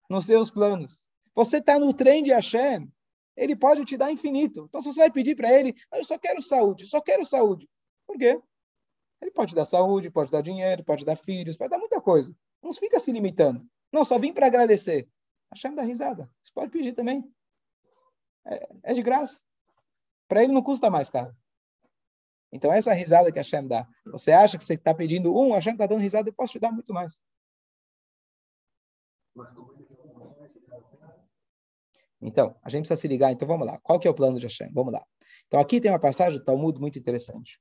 nos 0.10 0.26
seus 0.26 0.50
planos? 0.50 1.00
Você 1.34 1.58
está 1.58 1.80
no 1.80 1.94
trem 1.94 2.24
de 2.24 2.32
Hashem, 2.32 2.92
ele 3.38 3.56
pode 3.56 3.86
te 3.86 3.96
dar 3.96 4.12
infinito. 4.12 4.66
Então, 4.68 4.82
se 4.82 4.92
você 4.92 5.02
vai 5.02 5.12
pedir 5.12 5.36
para 5.36 5.54
ele, 5.54 5.76
eu 5.94 6.04
só 6.04 6.18
quero 6.18 6.42
saúde, 6.42 6.86
só 6.88 7.00
quero 7.00 7.26
saúde. 7.26 7.70
Por 8.06 8.18
quê? 8.18 8.42
Ele 9.22 9.32
pode 9.32 9.56
dar 9.56 9.64
saúde, 9.64 10.10
pode 10.10 10.30
dar 10.30 10.42
dinheiro, 10.42 10.84
pode 10.84 11.06
dar 11.06 11.16
filhos, 11.16 11.56
pode 11.56 11.70
dar 11.70 11.78
muita 11.78 12.02
coisa. 12.02 12.36
Não 12.62 12.74
fica 12.74 13.00
se 13.00 13.12
limitando. 13.12 13.66
Não, 13.94 14.04
só 14.04 14.20
vim 14.20 14.34
para 14.34 14.48
agradecer. 14.48 15.08
Hashem 15.54 15.74
dá 15.74 15.84
risada. 15.84 16.30
Você 16.44 16.52
pode 16.54 16.72
pedir 16.72 16.94
também. 16.94 17.24
É, 18.48 18.70
é 18.84 18.94
de 18.94 19.02
graça. 19.02 19.40
Para 20.28 20.44
ele 20.44 20.54
não 20.54 20.62
custa 20.62 20.90
mais 20.90 21.10
caro. 21.10 21.36
Então, 22.52 22.72
essa 22.72 22.94
risada 22.94 23.32
que 23.32 23.40
a 23.40 23.42
Hashem 23.42 23.68
dá. 23.68 23.88
Você 24.06 24.32
acha 24.32 24.58
que 24.58 24.64
você 24.64 24.76
está 24.76 24.94
pedindo 24.94 25.36
um, 25.36 25.54
a 25.54 25.58
Hashem 25.58 25.74
está 25.74 25.86
dando 25.86 26.02
risada, 26.02 26.30
eu 26.30 26.34
posso 26.34 26.54
te 26.54 26.60
dar 26.60 26.72
muito 26.72 26.94
mais. 26.94 27.22
Então, 32.22 32.56
a 32.64 32.70
gente 32.70 32.82
precisa 32.82 33.00
se 33.00 33.08
ligar. 33.08 33.32
Então, 33.32 33.48
vamos 33.48 33.68
lá. 33.68 33.80
Qual 33.80 34.00
que 34.00 34.08
é 34.08 34.12
o 34.12 34.16
plano 34.16 34.40
de 34.40 34.46
Hashem? 34.46 34.72
Vamos 34.74 34.94
lá. 34.94 35.06
Então, 35.48 35.60
aqui 35.60 35.80
tem 35.80 35.92
uma 35.92 36.00
passagem 36.00 36.40
do 36.40 36.46
Talmud 36.46 36.80
muito 36.80 36.98
interessante. 36.98 37.60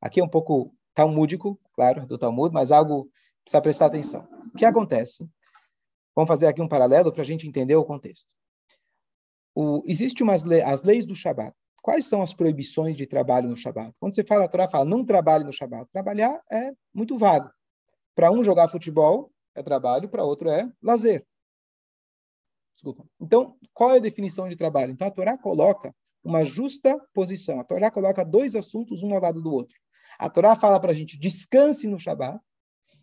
Aqui 0.00 0.20
é 0.20 0.24
um 0.24 0.28
pouco 0.28 0.74
talmúdico, 0.94 1.60
claro, 1.74 2.06
do 2.06 2.18
Talmud, 2.18 2.52
mas 2.52 2.72
algo 2.72 3.10
precisa 3.44 3.62
prestar 3.62 3.86
atenção. 3.86 4.28
O 4.52 4.56
que 4.56 4.64
acontece? 4.64 5.28
Vamos 6.14 6.28
fazer 6.28 6.46
aqui 6.46 6.60
um 6.60 6.68
paralelo 6.68 7.12
para 7.12 7.22
a 7.22 7.24
gente 7.24 7.46
entender 7.46 7.76
o 7.76 7.84
contexto. 7.84 8.34
O, 9.54 9.82
existe 9.86 10.22
umas 10.22 10.42
le 10.42 10.62
as 10.62 10.82
leis 10.82 11.04
do 11.04 11.14
Shabat. 11.14 11.54
Quais 11.82 12.06
são 12.06 12.22
as 12.22 12.32
proibições 12.32 12.96
de 12.96 13.06
trabalho 13.06 13.48
no 13.48 13.56
Shabat? 13.56 13.92
Quando 13.98 14.14
você 14.14 14.22
fala, 14.22 14.44
a 14.44 14.48
Torá 14.48 14.68
fala, 14.68 14.84
não 14.84 15.04
trabalhe 15.04 15.44
no 15.44 15.52
Shabat. 15.52 15.90
Trabalhar 15.92 16.40
é 16.50 16.72
muito 16.94 17.18
vago. 17.18 17.50
Para 18.14 18.30
um 18.30 18.42
jogar 18.42 18.68
futebol 18.68 19.32
é 19.54 19.62
trabalho, 19.62 20.08
para 20.08 20.24
outro 20.24 20.48
é 20.48 20.70
lazer. 20.80 21.26
Desculpa. 22.74 23.04
Então, 23.20 23.56
qual 23.74 23.92
é 23.92 23.96
a 23.96 24.00
definição 24.00 24.48
de 24.48 24.56
trabalho? 24.56 24.92
Então, 24.92 25.06
a 25.06 25.10
Torá 25.10 25.36
coloca 25.36 25.94
uma 26.24 26.44
justa 26.44 26.98
posição. 27.12 27.60
A 27.60 27.64
Torá 27.64 27.90
coloca 27.90 28.24
dois 28.24 28.54
assuntos 28.54 29.02
um 29.02 29.12
ao 29.12 29.20
lado 29.20 29.42
do 29.42 29.52
outro. 29.52 29.76
A 30.18 30.30
Torá 30.30 30.54
fala 30.54 30.78
para 30.78 30.92
a 30.92 30.94
gente 30.94 31.18
descanse 31.18 31.86
no 31.88 31.98
Shabat, 31.98 32.40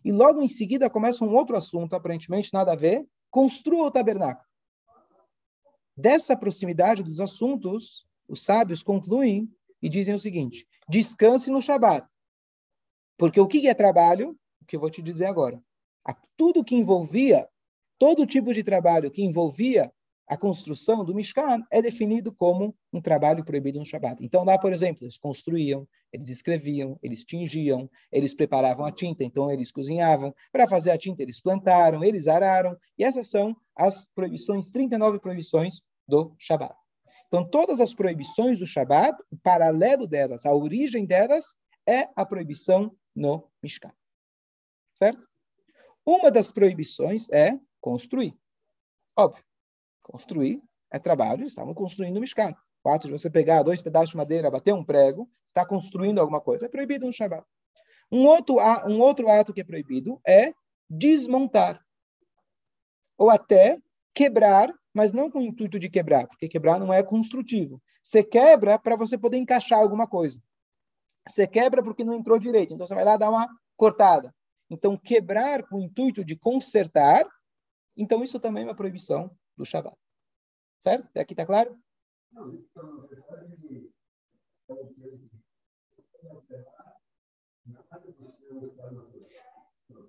e 0.04 0.10
logo 0.10 0.40
em 0.40 0.48
seguida 0.48 0.88
começa 0.88 1.24
um 1.24 1.34
outro 1.34 1.56
assunto, 1.56 1.94
aparentemente 1.94 2.52
nada 2.52 2.72
a 2.72 2.76
ver, 2.76 3.06
construa 3.30 3.86
o 3.86 3.90
tabernáculo. 3.90 4.46
Dessa 6.00 6.34
proximidade 6.34 7.02
dos 7.02 7.20
assuntos, 7.20 8.06
os 8.26 8.42
sábios 8.42 8.82
concluem 8.82 9.52
e 9.82 9.88
dizem 9.88 10.14
o 10.14 10.18
seguinte: 10.18 10.66
descanse 10.88 11.50
no 11.50 11.60
Shabat. 11.60 12.08
Porque 13.18 13.38
o 13.38 13.46
que 13.46 13.68
é 13.68 13.74
trabalho? 13.74 14.34
O 14.62 14.64
que 14.64 14.76
eu 14.76 14.80
vou 14.80 14.88
te 14.88 15.02
dizer 15.02 15.26
agora. 15.26 15.62
Tudo 16.38 16.64
que 16.64 16.74
envolvia, 16.74 17.46
todo 17.98 18.24
tipo 18.24 18.54
de 18.54 18.64
trabalho 18.64 19.10
que 19.10 19.22
envolvia 19.22 19.92
a 20.26 20.38
construção 20.38 21.04
do 21.04 21.14
Mishkan 21.14 21.66
é 21.70 21.82
definido 21.82 22.32
como 22.32 22.74
um 22.90 23.00
trabalho 23.02 23.44
proibido 23.44 23.78
no 23.78 23.84
Shabat. 23.84 24.24
Então, 24.24 24.42
lá, 24.42 24.56
por 24.56 24.72
exemplo, 24.72 25.04
eles 25.04 25.18
construíam, 25.18 25.86
eles 26.10 26.30
escreviam, 26.30 26.98
eles 27.02 27.24
tingiam, 27.24 27.90
eles 28.10 28.32
preparavam 28.32 28.86
a 28.86 28.92
tinta, 28.92 29.22
então 29.22 29.50
eles 29.50 29.70
cozinhavam. 29.70 30.34
Para 30.50 30.66
fazer 30.66 30.92
a 30.92 30.98
tinta, 30.98 31.22
eles 31.22 31.42
plantaram, 31.42 32.02
eles 32.02 32.26
araram. 32.26 32.74
E 32.96 33.04
essas 33.04 33.28
são 33.28 33.54
as 33.76 34.08
proibições, 34.14 34.66
39 34.68 35.18
proibições 35.18 35.82
do 36.10 36.34
Shabat. 36.38 36.74
Então, 37.28 37.48
todas 37.48 37.80
as 37.80 37.94
proibições 37.94 38.58
do 38.58 38.66
Shabat, 38.66 39.16
o 39.30 39.36
paralelo 39.38 40.06
delas, 40.06 40.44
a 40.44 40.52
origem 40.52 41.06
delas, 41.06 41.56
é 41.86 42.08
a 42.14 42.26
proibição 42.26 42.94
no 43.14 43.48
Mishkan. 43.62 43.92
Certo? 44.94 45.26
Uma 46.04 46.30
das 46.30 46.50
proibições 46.50 47.30
é 47.30 47.58
construir. 47.80 48.36
Óbvio. 49.16 49.44
Construir 50.02 50.60
é 50.90 50.98
trabalho, 50.98 51.42
eles 51.42 51.52
estavam 51.52 51.72
construindo 51.72 52.16
uma 52.16 52.24
escada. 52.24 52.56
O 52.82 52.88
ato 52.88 53.06
de 53.06 53.12
você 53.12 53.30
pegar 53.30 53.62
dois 53.62 53.80
pedaços 53.80 54.10
de 54.10 54.16
madeira, 54.16 54.50
bater 54.50 54.74
um 54.74 54.84
prego, 54.84 55.30
está 55.48 55.64
construindo 55.64 56.20
alguma 56.20 56.40
coisa. 56.40 56.66
É 56.66 56.68
proibido 56.68 57.06
no 57.06 57.12
Shabbat. 57.12 57.46
Um 58.10 58.26
outro, 58.26 58.56
um 58.88 59.00
outro 59.00 59.28
ato 59.28 59.52
que 59.52 59.60
é 59.60 59.64
proibido 59.64 60.20
é 60.26 60.52
desmontar. 60.88 61.80
Ou 63.16 63.30
até 63.30 63.78
quebrar, 64.12 64.74
mas 64.94 65.12
não 65.12 65.30
com 65.30 65.38
o 65.38 65.42
intuito 65.42 65.78
de 65.78 65.88
quebrar, 65.88 66.26
porque 66.26 66.48
quebrar 66.48 66.78
não 66.78 66.92
é 66.92 67.02
construtivo. 67.02 67.80
Você 68.02 68.24
quebra 68.24 68.78
para 68.78 68.96
você 68.96 69.16
poder 69.16 69.36
encaixar 69.36 69.78
alguma 69.78 70.06
coisa. 70.06 70.42
Você 71.28 71.46
quebra 71.46 71.82
porque 71.82 72.04
não 72.04 72.14
entrou 72.14 72.38
direito, 72.38 72.74
então 72.74 72.86
você 72.86 72.94
vai 72.94 73.04
lá 73.04 73.16
dar 73.16 73.30
uma 73.30 73.48
cortada. 73.76 74.34
Então, 74.68 74.96
quebrar 74.96 75.66
com 75.66 75.78
o 75.78 75.82
intuito 75.82 76.24
de 76.24 76.36
consertar, 76.36 77.26
então 77.96 78.22
isso 78.22 78.38
também 78.38 78.62
é 78.62 78.66
uma 78.66 78.74
proibição 78.74 79.30
do 79.56 79.64
Shabat. 79.64 79.96
Certo? 80.80 81.06
Até 81.06 81.20
aqui 81.20 81.32
está 81.32 81.44
claro? 81.44 81.76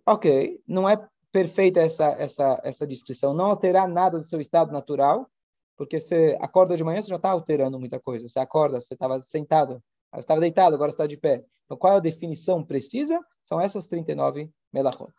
Ok, 0.06 0.62
não 0.68 0.88
é 0.88 1.10
perfeita 1.32 1.80
essa, 1.80 2.12
essa, 2.20 2.60
essa 2.64 2.88
descrição. 2.88 3.34
Não 3.34 3.46
alterar 3.46 3.88
nada 3.88 4.18
do 4.20 4.26
seu 4.26 4.40
estado 4.42 4.72
natural, 4.72 5.30
porque 5.78 6.00
você 6.00 6.38
acorda 6.40 6.78
de 6.78 6.84
manhã, 6.84 7.02
você 7.02 7.10
já 7.10 7.16
está 7.16 7.32
alterando 7.32 7.80
muita 7.80 8.00
coisa. 8.00 8.28
Você 8.28 8.40
acorda, 8.40 8.80
você 8.80 8.94
estava 8.94 9.22
sentado, 9.22 9.82
você 10.14 10.20
estava 10.20 10.42
deitado, 10.42 10.76
agora 10.76 10.92
está 10.92 11.08
de 11.08 11.18
pé. 11.18 11.44
Então, 11.66 11.78
qual 11.78 11.94
é 11.94 11.98
a 11.98 12.02
definição 12.02 12.64
precisa? 12.64 13.20
São 13.42 13.60
essas 13.60 13.88
39 13.88 14.52
melachot. 14.74 15.14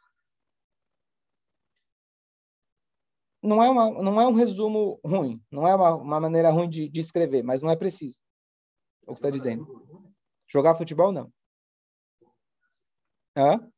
não 3.42 3.62
é, 3.62 3.68
uma, 3.68 3.90
não 4.02 4.20
é 4.20 4.26
um 4.26 4.32
resumo 4.32 5.00
ruim, 5.04 5.42
não 5.50 5.66
é 5.66 5.74
uma, 5.74 5.94
uma 5.96 6.20
maneira 6.20 6.50
ruim 6.50 6.68
de, 6.68 6.88
de 6.88 7.00
escrever, 7.00 7.42
mas 7.42 7.60
não 7.60 7.70
é 7.70 7.76
preciso. 7.76 8.18
É 9.06 9.10
o 9.10 9.14
que 9.14 9.18
está 9.18 9.30
dizendo. 9.30 9.66
Jogar 10.46 10.76
futebol, 10.76 11.10
não. 11.10 11.32
Hã? 13.36 13.71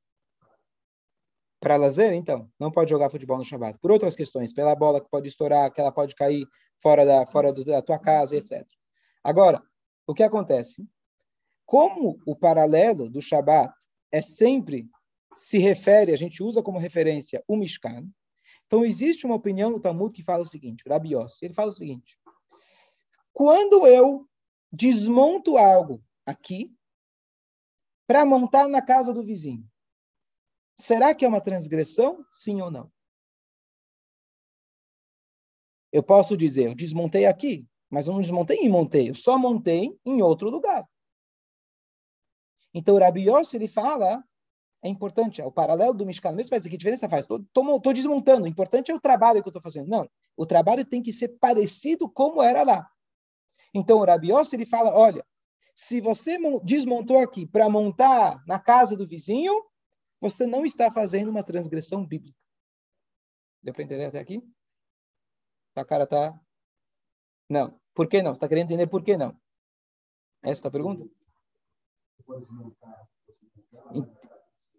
Para 1.64 1.76
lazer, 1.76 2.12
então, 2.12 2.50
não 2.61 2.71
pode 2.71 2.90
jogar 2.90 3.09
futebol 3.09 3.38
no 3.38 3.44
Shabbat. 3.44 3.78
Por 3.78 3.90
outras 3.90 4.14
questões, 4.14 4.52
pela 4.52 4.76
bola 4.76 5.00
que 5.00 5.09
pode 5.09 5.28
estourar, 5.28 5.73
que 5.73 5.80
ela 5.80 5.90
pode 5.90 6.14
cair 6.14 6.47
fora 6.76 7.06
da, 7.06 7.26
fora 7.26 7.54
do, 7.54 7.64
da 7.64 7.80
tua 7.80 7.99
casa, 7.99 8.37
etc. 8.37 8.66
Agora, 9.23 9.62
o 10.06 10.12
que 10.12 10.23
acontece? 10.23 10.87
Como 11.64 12.21
o 12.26 12.37
paralelo 12.37 13.09
do 13.09 13.23
Shabbat 13.23 13.73
é 14.12 14.21
sempre 14.21 14.87
se 15.37 15.56
refere, 15.56 16.12
a 16.12 16.16
gente 16.16 16.42
usa 16.42 16.62
como 16.62 16.78
referência 16.78 17.42
o 17.49 17.56
Mishkan, 17.56 18.06
então, 18.66 18.85
existe 18.85 19.25
uma 19.25 19.37
opinião 19.37 19.71
no 19.71 19.80
Talmud 19.80 20.12
que 20.12 20.23
fala 20.23 20.42
o 20.42 20.47
seguinte, 20.47 20.83
o 20.87 20.90
Rabi 20.90 21.14
Yossi, 21.14 21.44
ele 21.44 21.54
fala 21.54 21.71
o 21.71 21.75
seguinte, 21.75 22.18
quando 23.33 23.87
eu 23.87 24.28
desmonto 24.73 25.56
algo 25.56 26.02
aqui 26.26 26.75
para 28.06 28.25
montar 28.25 28.68
na 28.68 28.83
casa 28.83 29.12
do 29.12 29.25
vizinho, 29.25 29.64
será 30.76 31.14
que 31.14 31.24
é 31.24 31.28
uma 31.28 31.40
transgressão? 31.40 32.24
Sim 32.30 32.60
ou 32.62 32.70
não? 32.70 32.90
Eu 35.92 36.02
posso 36.02 36.36
dizer, 36.36 36.66
eu 36.66 36.74
desmontei 36.74 37.26
aqui, 37.26 37.66
mas 37.88 38.08
eu 38.08 38.14
não 38.14 38.20
desmontei 38.20 38.58
e 38.60 38.68
montei, 38.68 39.10
eu 39.10 39.14
só 39.14 39.38
montei 39.38 39.96
em 40.04 40.20
outro 40.22 40.50
lugar. 40.50 40.84
Então, 42.74 42.96
o 42.96 42.98
Rabi 42.98 43.28
Yossi, 43.28 43.56
ele 43.56 43.68
fala, 43.68 44.24
é 44.82 44.88
importante, 44.88 45.40
é 45.40 45.46
o 45.46 45.52
paralelo 45.52 45.94
do 45.94 46.04
Mishkan, 46.04 46.32
mesmo 46.32 46.50
faz 46.50 46.66
que 46.66 46.76
diferença 46.76 47.08
faz? 47.08 47.24
Estou 47.24 47.92
desmontando, 47.92 48.44
o 48.44 48.48
importante 48.48 48.90
é 48.90 48.94
o 48.94 49.00
trabalho 49.00 49.40
que 49.40 49.48
eu 49.48 49.50
estou 49.50 49.62
fazendo. 49.62 49.88
Não, 49.88 50.10
o 50.36 50.44
trabalho 50.44 50.84
tem 50.84 51.00
que 51.00 51.12
ser 51.12 51.28
parecido 51.38 52.08
como 52.08 52.42
era 52.42 52.64
lá. 52.64 52.90
Então, 53.72 53.98
o 53.98 54.04
Rabi 54.04 54.32
Yossi, 54.32 54.56
ele 54.56 54.66
fala, 54.66 54.92
olha, 54.92 55.24
se 55.72 56.00
você 56.00 56.36
desmontou 56.64 57.18
aqui 57.18 57.46
para 57.46 57.68
montar 57.68 58.42
na 58.46 58.58
casa 58.58 58.96
do 58.96 59.06
vizinho, 59.06 59.64
você 60.24 60.46
não 60.46 60.64
está 60.64 60.90
fazendo 60.90 61.28
uma 61.28 61.44
transgressão 61.44 62.06
bíblica. 62.06 62.38
Deu 63.62 63.74
para 63.74 63.84
entender 63.84 64.06
até 64.06 64.18
aqui? 64.18 64.42
A 65.76 65.84
cara 65.84 66.06
tá. 66.06 66.40
Não. 67.46 67.78
Por 67.94 68.08
que 68.08 68.22
não? 68.22 68.30
Você 68.30 68.38
está 68.38 68.48
querendo 68.48 68.64
entender 68.64 68.86
por 68.86 69.04
que 69.04 69.18
não? 69.18 69.38
Essa 70.42 70.66
é 70.66 70.68
a 70.68 70.70
pergunta? 70.70 71.06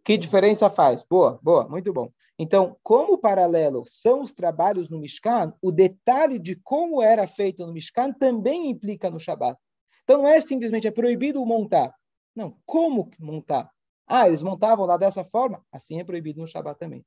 Que 0.04 0.18
diferença 0.18 0.68
faz? 0.68 1.04
Boa, 1.04 1.40
boa, 1.44 1.70
muito 1.70 1.94
bom. 1.94 2.12
Então, 2.40 2.76
como 2.82 3.20
paralelo 3.20 3.84
são 3.86 4.24
os 4.24 4.34
trabalhos 4.34 4.90
no 4.90 4.98
Mishkan, 4.98 5.54
o 5.62 5.72
detalhe 5.72 6.40
de 6.40 6.56
como 6.56 7.04
era 7.04 7.28
feito 7.28 7.64
no 7.68 7.72
Mishkan 7.72 8.12
também 8.14 8.72
implica 8.72 9.12
no 9.12 9.20
Shabat. 9.20 9.60
Então, 10.04 10.24
não 10.24 10.28
é 10.28 10.42
simplesmente 10.42 10.88
é 10.88 10.92
proibido 10.92 11.46
montar. 11.46 11.94
Não, 12.36 12.60
como 12.66 13.12
montar? 13.20 13.75
Ah, 14.08 14.28
eles 14.28 14.42
montavam 14.42 14.86
lá 14.86 14.98
dessa 14.98 15.24
forma? 15.24 15.66
Assim 15.72 16.00
é 16.00 16.04
proibido 16.04 16.40
no 16.40 16.48
Shabat 16.48 16.80
também. 16.80 17.06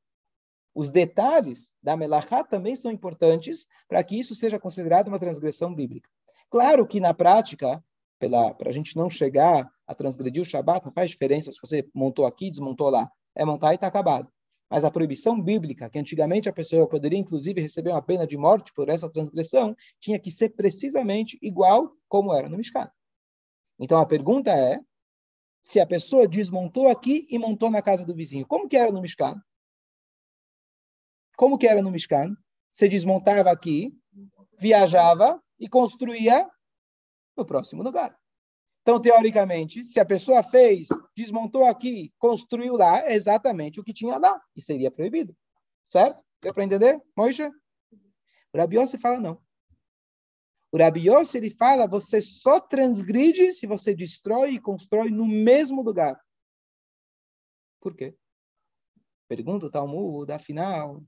Os 0.75 0.91
detalhes 0.91 1.75
da 1.83 1.97
Melachá 1.97 2.45
também 2.45 2.77
são 2.77 2.91
importantes 2.91 3.67
para 3.89 4.03
que 4.03 4.19
isso 4.19 4.35
seja 4.35 4.59
considerado 4.59 5.09
uma 5.09 5.19
transgressão 5.19 5.75
bíblica. 5.75 6.09
Claro 6.51 6.87
que 6.87 7.01
na 7.01 7.13
prática, 7.13 7.83
para 8.19 8.69
a 8.69 8.73
gente 8.73 8.97
não 8.97 9.11
chegar 9.11 9.69
a 9.87 9.95
transgredir 9.95 10.43
o 10.43 10.45
Shabat, 10.45 10.85
não 10.85 10.93
faz 10.93 11.11
diferença 11.11 11.53
se 11.53 11.59
você 11.61 11.89
montou 11.95 12.27
aqui, 12.27 12.51
desmontou 12.51 12.91
lá. 12.91 13.11
É 13.35 13.45
montar 13.45 13.73
e 13.73 13.75
está 13.77 13.87
acabado. 13.87 14.31
Mas 14.71 14.85
a 14.85 14.91
proibição 14.91 15.41
bíblica, 15.41 15.89
que 15.89 15.99
antigamente 15.99 16.49
a 16.49 16.53
pessoa 16.53 16.87
poderia 16.87 17.19
inclusive 17.19 17.61
receber 17.61 17.91
uma 17.91 18.03
pena 18.03 18.27
de 18.27 18.37
morte 18.37 18.73
por 18.75 18.89
essa 18.89 19.09
transgressão, 19.11 19.75
tinha 19.99 20.19
que 20.19 20.31
ser 20.31 20.51
precisamente 20.51 21.39
igual 21.41 21.93
como 22.07 22.35
era 22.35 22.49
no 22.49 22.57
Mishkan. 22.57 22.91
Então 23.79 23.99
a 23.99 24.07
pergunta 24.07 24.51
é, 24.51 24.79
se 25.63 25.81
a 25.81 25.87
pessoa 25.87 26.27
desmontou 26.27 26.89
aqui 26.89 27.27
e 27.31 27.39
montou 27.39 27.71
na 27.71 27.83
casa 27.83 28.05
do 28.05 28.15
vizinho, 28.15 28.47
como 28.47 28.69
que 28.69 28.77
era 28.77 28.91
no 28.91 29.01
Mishkan? 29.01 29.41
Como 31.37 31.59
que 31.59 31.67
era 31.67 31.83
no 31.83 31.91
Mishkan? 31.91 32.37
Você 32.71 32.89
desmontava 32.89 33.51
aqui, 33.51 33.93
viajava 34.59 35.43
e 35.59 35.69
construía 35.69 36.49
no 37.37 37.45
próximo 37.45 37.83
lugar. 37.83 38.19
Então, 38.83 39.01
teoricamente, 39.01 39.85
se 39.85 40.01
a 40.01 40.05
pessoa 40.05 40.43
fez, 40.43 40.89
desmontou 41.15 41.67
aqui, 41.67 42.13
construiu 42.19 42.75
lá, 42.75 43.01
é 43.05 43.15
exatamente 43.15 43.79
o 43.79 43.85
que 43.85 43.93
tinha 43.93 44.17
lá. 44.17 44.41
E 44.57 44.63
seria 44.63 44.91
proibido. 44.91 45.37
Certo? 45.87 46.25
Deu 46.41 46.55
para 46.55 46.65
entender, 46.65 46.99
Moishe? 47.17 47.47
O 47.47 48.57
Rabi 48.57 48.77
Yossi 48.77 48.97
fala 48.97 49.21
não. 49.21 49.41
O 50.71 50.77
Rabi 50.77 51.09
Yossi, 51.09 51.39
ele 51.39 51.51
fala, 51.51 51.87
você 51.87 52.21
só 52.21 52.61
transgride 52.61 53.53
se 53.53 53.67
você 53.67 53.95
destrói 53.95 54.55
e 54.55 54.61
constrói 54.61 55.11
no 55.11 55.27
mesmo 55.27 55.83
lugar. 55.83 56.21
Por 57.81 57.97
quê? 57.97 58.15
Pergunta 59.29 59.67
o 59.67 59.71
Talmud, 59.71 60.31
afinal, 60.31 61.03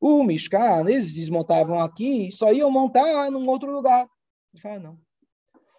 o 0.00 0.22
Mishkan, 0.22 0.80
eles 0.88 1.12
desmontavam 1.12 1.80
aqui 1.80 2.28
e 2.28 2.32
só 2.32 2.52
iam 2.52 2.70
montar 2.70 3.30
num 3.30 3.48
outro 3.48 3.70
lugar. 3.72 4.08
Ele 4.52 4.62
fala, 4.62 4.78
não. 4.80 5.00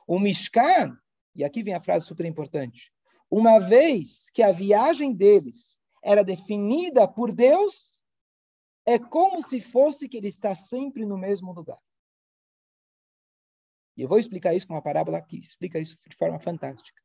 O 0.07 0.17
Mishkan, 0.17 0.97
e 1.35 1.43
aqui 1.43 1.61
vem 1.61 1.73
a 1.73 1.81
frase 1.81 2.05
super 2.05 2.25
importante. 2.25 2.91
Uma 3.29 3.59
vez 3.59 4.29
que 4.31 4.41
a 4.41 4.51
viagem 4.51 5.13
deles 5.13 5.79
era 6.03 6.23
definida 6.23 7.07
por 7.07 7.33
Deus, 7.33 8.01
é 8.85 8.97
como 8.97 9.41
se 9.41 9.59
fosse 9.59 10.07
que 10.07 10.17
ele 10.17 10.27
está 10.29 10.55
sempre 10.55 11.05
no 11.05 11.17
mesmo 11.17 11.51
lugar. 11.51 11.79
E 13.95 14.01
eu 14.01 14.09
vou 14.09 14.19
explicar 14.19 14.53
isso 14.53 14.67
com 14.67 14.73
uma 14.73 14.81
parábola 14.81 15.21
que 15.21 15.37
explica 15.37 15.79
isso 15.79 15.97
de 16.07 16.15
forma 16.15 16.39
fantástica. 16.39 17.01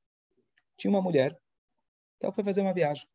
Tinha 0.76 0.90
uma 0.90 1.02
mulher 1.02 1.32
que 2.18 2.26
ela 2.26 2.32
foi 2.32 2.42
fazer 2.42 2.60
uma 2.60 2.74
viagem. 2.74 3.06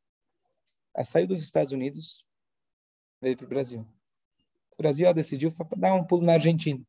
Ela 0.93 1.03
saiu 1.03 1.27
dos 1.27 1.43
Estados 1.43 1.71
Unidos, 1.71 2.25
veio 3.21 3.35
para 3.35 3.45
o 3.45 3.49
Brasil. 3.49 3.85
O 4.71 4.77
Brasil 4.77 5.05
ela 5.05 5.13
decidiu 5.13 5.53
dar 5.77 5.93
um 5.93 6.05
pulo 6.05 6.25
na 6.25 6.33
Argentina. 6.33 6.81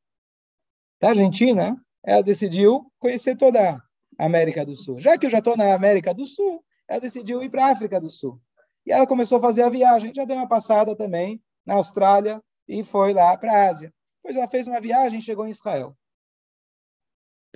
Da 1.01 1.09
Argentina, 1.11 1.77
ela 2.03 2.23
decidiu 2.23 2.91
conhecer 2.99 3.37
toda 3.37 3.83
América 4.19 4.65
do 4.65 4.77
Sul. 4.77 4.99
Já 4.99 5.19
que 5.19 5.27
eu 5.27 5.31
já 5.31 5.39
estou 5.39 5.57
na 5.57 5.75
América 5.75 6.15
do 6.15 6.25
Sul, 6.25 6.65
ela 6.89 7.01
decidiu 7.01 7.43
ir 7.43 7.51
para 7.51 7.67
a 7.67 7.73
África 7.73 8.01
do 8.01 8.11
Sul. 8.11 8.41
E 8.85 8.93
ela 8.93 9.07
começou 9.07 9.39
a 9.39 9.43
fazer 9.43 9.63
a 9.63 9.69
viagem. 9.69 10.13
Já 10.15 10.25
deu 10.25 10.37
uma 10.37 10.49
passada 10.49 10.97
também 10.97 11.43
na 11.65 11.75
Austrália 11.75 12.43
e 12.69 12.85
foi 12.85 13.13
lá 13.13 13.37
para 13.37 13.53
a 13.53 13.69
Ásia. 13.69 13.93
Depois 14.17 14.37
ela 14.37 14.49
fez 14.49 14.69
uma 14.69 14.81
viagem 14.81 15.19
e 15.19 15.23
chegou 15.23 15.47
em 15.47 15.51
Israel. 15.51 15.97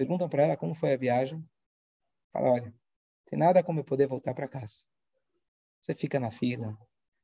Perguntam 0.00 0.30
para 0.30 0.44
ela 0.44 0.56
como 0.56 0.74
foi 0.74 0.94
a 0.94 0.96
viagem. 0.96 1.44
Fala, 2.32 2.52
olha, 2.52 2.74
tem 3.26 3.38
nada 3.38 3.62
como 3.62 3.80
eu 3.80 3.84
poder 3.84 4.06
voltar 4.06 4.32
para 4.32 4.48
casa. 4.48 4.76
Você 5.78 5.94
fica 5.94 6.18
na 6.18 6.30
fila, 6.30 6.74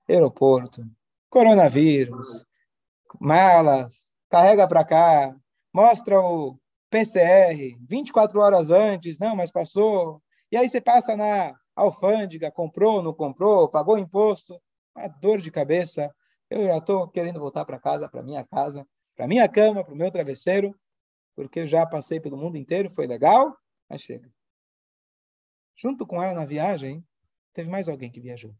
aeroporto, 0.06 0.84
coronavírus, 1.30 2.44
malas, 3.18 4.12
carrega 4.28 4.68
para 4.68 4.84
cá, 4.84 5.34
mostra 5.72 6.20
o 6.20 6.60
PCR 6.90 7.78
24 7.88 8.38
horas 8.40 8.68
antes, 8.68 9.18
não, 9.18 9.34
mas 9.34 9.50
passou. 9.50 10.22
E 10.52 10.56
aí 10.58 10.68
você 10.68 10.78
passa 10.78 11.16
na 11.16 11.58
alfândega, 11.74 12.52
comprou, 12.52 13.02
não 13.02 13.14
comprou, 13.14 13.70
pagou 13.70 13.96
imposto, 13.96 14.60
uma 14.94 15.08
dor 15.08 15.40
de 15.40 15.50
cabeça. 15.50 16.14
Eu 16.50 16.62
já 16.64 16.76
estou 16.76 17.08
querendo 17.08 17.40
voltar 17.40 17.64
para 17.64 17.80
casa, 17.80 18.06
para 18.06 18.22
minha 18.22 18.44
casa, 18.44 18.86
para 19.16 19.26
minha 19.26 19.48
cama, 19.48 19.82
para 19.82 19.94
o 19.94 19.96
meu 19.96 20.10
travesseiro, 20.10 20.78
porque 21.36 21.60
eu 21.60 21.66
já 21.66 21.86
passei 21.86 22.18
pelo 22.18 22.36
mundo 22.36 22.56
inteiro, 22.56 22.90
foi 22.90 23.06
legal, 23.06 23.56
mas 23.88 24.00
chega. 24.00 24.32
Junto 25.76 26.06
com 26.06 26.20
ela 26.20 26.32
na 26.32 26.46
viagem, 26.46 27.06
teve 27.52 27.68
mais 27.68 27.88
alguém 27.88 28.10
que 28.10 28.20
viajou. 28.20 28.56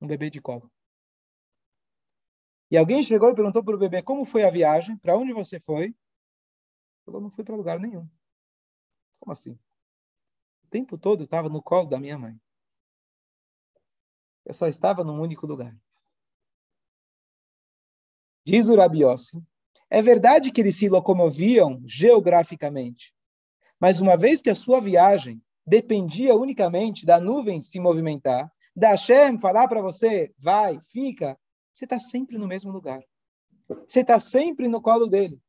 Um 0.00 0.06
bebê 0.06 0.30
de 0.30 0.40
colo. 0.40 0.70
E 2.70 2.78
alguém 2.78 3.02
chegou 3.02 3.28
e 3.28 3.34
perguntou 3.34 3.64
para 3.64 3.74
o 3.74 3.78
bebê 3.78 4.00
como 4.00 4.24
foi 4.24 4.44
a 4.44 4.50
viagem, 4.50 4.96
para 4.98 5.18
onde 5.18 5.32
você 5.32 5.58
foi, 5.58 5.92
falou, 7.04 7.20
não 7.20 7.30
fui 7.30 7.42
para 7.42 7.56
lugar 7.56 7.80
nenhum. 7.80 8.08
Como 9.18 9.32
assim? 9.32 9.58
O 10.64 10.68
tempo 10.70 10.96
todo 10.96 11.22
eu 11.22 11.24
estava 11.24 11.48
no 11.48 11.60
colo 11.60 11.88
da 11.88 11.98
minha 11.98 12.16
mãe. 12.16 12.40
Eu 14.44 14.54
só 14.54 14.68
estava 14.68 15.02
num 15.02 15.20
único 15.20 15.44
lugar. 15.44 15.76
Diz 18.46 18.68
o 18.68 18.76
Rabiossi, 18.76 19.44
é 19.90 20.00
verdade 20.00 20.52
que 20.52 20.60
eles 20.60 20.76
se 20.76 20.88
locomoviam 20.88 21.82
geograficamente, 21.84 23.12
mas 23.78 24.00
uma 24.00 24.16
vez 24.16 24.40
que 24.40 24.50
a 24.50 24.54
sua 24.54 24.80
viagem 24.80 25.42
dependia 25.66 26.34
unicamente 26.34 27.04
da 27.04 27.20
nuvem 27.20 27.60
se 27.60 27.80
movimentar, 27.80 28.50
da 28.74 28.90
Hashem 28.90 29.38
falar 29.38 29.66
para 29.68 29.82
você, 29.82 30.32
vai, 30.38 30.80
fica, 30.88 31.36
você 31.72 31.84
está 31.84 31.98
sempre 31.98 32.38
no 32.38 32.46
mesmo 32.46 32.70
lugar. 32.70 33.02
Você 33.86 34.00
está 34.00 34.18
sempre 34.18 34.68
no 34.68 34.80
colo 34.80 35.06
dele. 35.06 35.40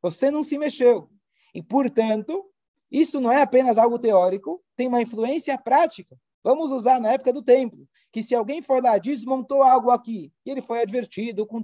Você 0.00 0.30
não 0.30 0.42
se 0.42 0.56
mexeu. 0.56 1.10
E, 1.54 1.62
portanto, 1.62 2.50
isso 2.90 3.20
não 3.20 3.32
é 3.32 3.42
apenas 3.42 3.78
algo 3.78 3.98
teórico, 3.98 4.62
tem 4.76 4.88
uma 4.88 5.02
influência 5.02 5.56
prática. 5.58 6.16
Vamos 6.46 6.70
usar 6.70 7.00
na 7.00 7.10
época 7.10 7.32
do 7.32 7.42
templo, 7.42 7.88
que 8.12 8.22
se 8.22 8.32
alguém 8.32 8.62
for 8.62 8.80
lá, 8.80 8.98
desmontou 8.98 9.64
algo 9.64 9.90
aqui, 9.90 10.32
e 10.44 10.50
ele 10.52 10.62
foi 10.62 10.80
advertido 10.80 11.44
com, 11.44 11.60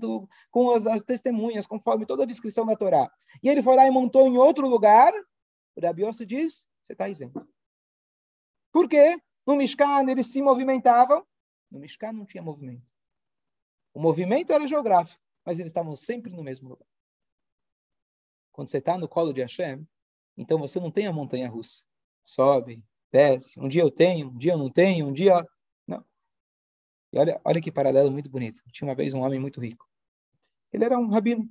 com 0.50 0.72
as, 0.72 0.88
as, 0.88 1.04
testemunhas, 1.04 1.68
conforme 1.68 2.04
toda 2.04 2.24
a 2.24 2.26
descrição 2.26 2.66
da 2.66 2.74
Torá, 2.74 3.08
e 3.40 3.48
ele 3.48 3.62
foi 3.62 3.76
lá 3.76 3.86
e 3.86 3.92
montou 3.92 4.26
em 4.26 4.36
outro 4.36 4.66
lugar, 4.66 5.12
o 5.76 5.80
Rabiossi 5.80 6.26
diz, 6.26 6.66
você 6.82 6.94
está 6.94 7.08
isento. 7.08 7.48
Por 8.72 8.88
quê? 8.88 9.22
No 9.46 9.54
Mishkan 9.54 10.10
eles 10.10 10.26
se 10.26 10.42
movimentavam, 10.42 11.24
no 11.70 11.78
Mishkan 11.78 12.12
não 12.12 12.26
tinha 12.26 12.42
movimento. 12.42 12.84
O 13.94 14.00
movimento 14.00 14.52
era 14.52 14.66
geográfico, 14.66 15.22
mas 15.44 15.60
eles 15.60 15.70
estavam 15.70 15.94
sempre 15.94 16.32
no 16.32 16.42
mesmo 16.42 16.70
lugar. 16.70 16.88
Quando 18.50 18.68
você 18.68 18.78
está 18.78 18.98
no 18.98 19.06
colo 19.06 19.32
de 19.32 19.42
Hashem, 19.42 19.86
então 20.36 20.58
você 20.58 20.80
não 20.80 20.90
tem 20.90 21.06
a 21.06 21.12
montanha 21.12 21.48
russa. 21.48 21.84
Sobe, 22.24 22.82
desce. 23.12 23.61
Um 23.61 23.68
dia 23.68 23.83
eu 23.83 23.90
tenho, 23.90 24.29
um 24.29 24.37
dia 24.37 24.53
eu 24.53 24.59
não 24.59 24.70
tenho, 24.70 25.07
um 25.07 25.12
dia. 25.12 25.46
Não. 25.87 26.05
E 27.12 27.18
olha, 27.18 27.40
olha 27.44 27.61
que 27.61 27.70
paralelo 27.70 28.11
muito 28.11 28.31
bonito. 28.31 28.62
Tinha 28.72 28.88
uma 28.88 28.94
vez 28.94 29.14
um 29.14 29.20
homem 29.20 29.38
muito 29.38 29.61
rico. 29.61 29.87
Ele 30.72 30.85
era 30.85 30.98
um 30.98 31.09
rabino. 31.09 31.48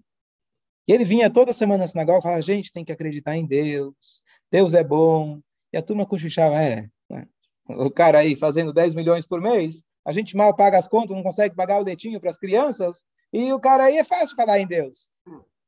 E 0.88 0.94
ele 0.94 1.06
vinha 1.06 1.30
toda 1.30 1.54
semana 1.54 1.84
na 1.84 1.88
sinagoga 1.88 2.20
e 2.20 2.22
falava: 2.24 2.42
gente, 2.42 2.74
tem 2.74 2.84
que 2.84 2.92
acreditar 2.92 3.36
em 3.36 3.46
Deus. 3.46 4.24
Deus 4.52 4.74
é 4.74 4.84
bom. 4.84 5.40
E 5.72 5.78
a 5.78 5.82
turma 5.82 6.06
cochichava: 6.06 6.62
é. 6.62 6.90
Né? 7.10 7.28
O 7.70 7.92
cara 7.92 8.20
aí 8.20 8.36
fazendo 8.36 8.74
10 8.74 8.96
milhões 8.96 9.26
por 9.26 9.40
mês, 9.40 9.84
a 10.04 10.12
gente 10.12 10.36
mal 10.36 10.56
paga 10.56 10.78
as 10.78 10.88
contas, 10.88 11.16
não 11.16 11.24
consegue 11.24 11.56
pagar 11.56 11.80
o 11.80 11.84
leitinho 11.84 12.20
para 12.20 12.30
as 12.30 12.38
crianças. 12.38 13.04
E 13.32 13.54
o 13.54 13.60
cara 13.60 13.86
aí 13.86 13.98
é 13.98 14.04
fácil 14.04 14.36
falar 14.36 14.60
em 14.60 14.68
Deus. 14.68 15.10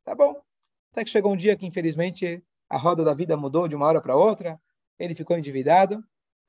Tá 0.03 0.13
bom. 0.13 0.35
Até 0.91 1.03
que 1.03 1.09
chegou 1.09 1.31
um 1.33 1.37
dia 1.37 1.55
que, 1.55 1.65
infelizmente, 1.65 2.43
a 2.69 2.77
roda 2.77 3.03
da 3.03 3.13
vida 3.13 3.37
mudou 3.37 3.67
de 3.67 3.75
uma 3.75 3.85
hora 3.85 4.01
para 4.01 4.15
outra, 4.15 4.59
ele 4.99 5.15
ficou 5.15 5.37
endividado, 5.37 6.03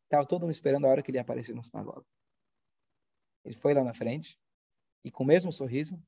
Estava 0.05 0.27
todo 0.27 0.43
mundo 0.43 0.53
esperando 0.53 0.87
a 0.87 0.91
hora 0.91 1.03
que 1.03 1.11
ele 1.11 1.19
ia 1.19 1.23
aparecer 1.23 1.55
na 1.55 1.63
sinagoga. 1.63 2.05
Ele 3.45 3.55
foi 3.55 3.75
lá 3.75 3.83
na 3.83 3.93
frente 3.93 4.39
e 5.05 5.11
com 5.11 5.25
o 5.25 5.27
mesmo 5.27 5.53
sorriso, 5.53 6.01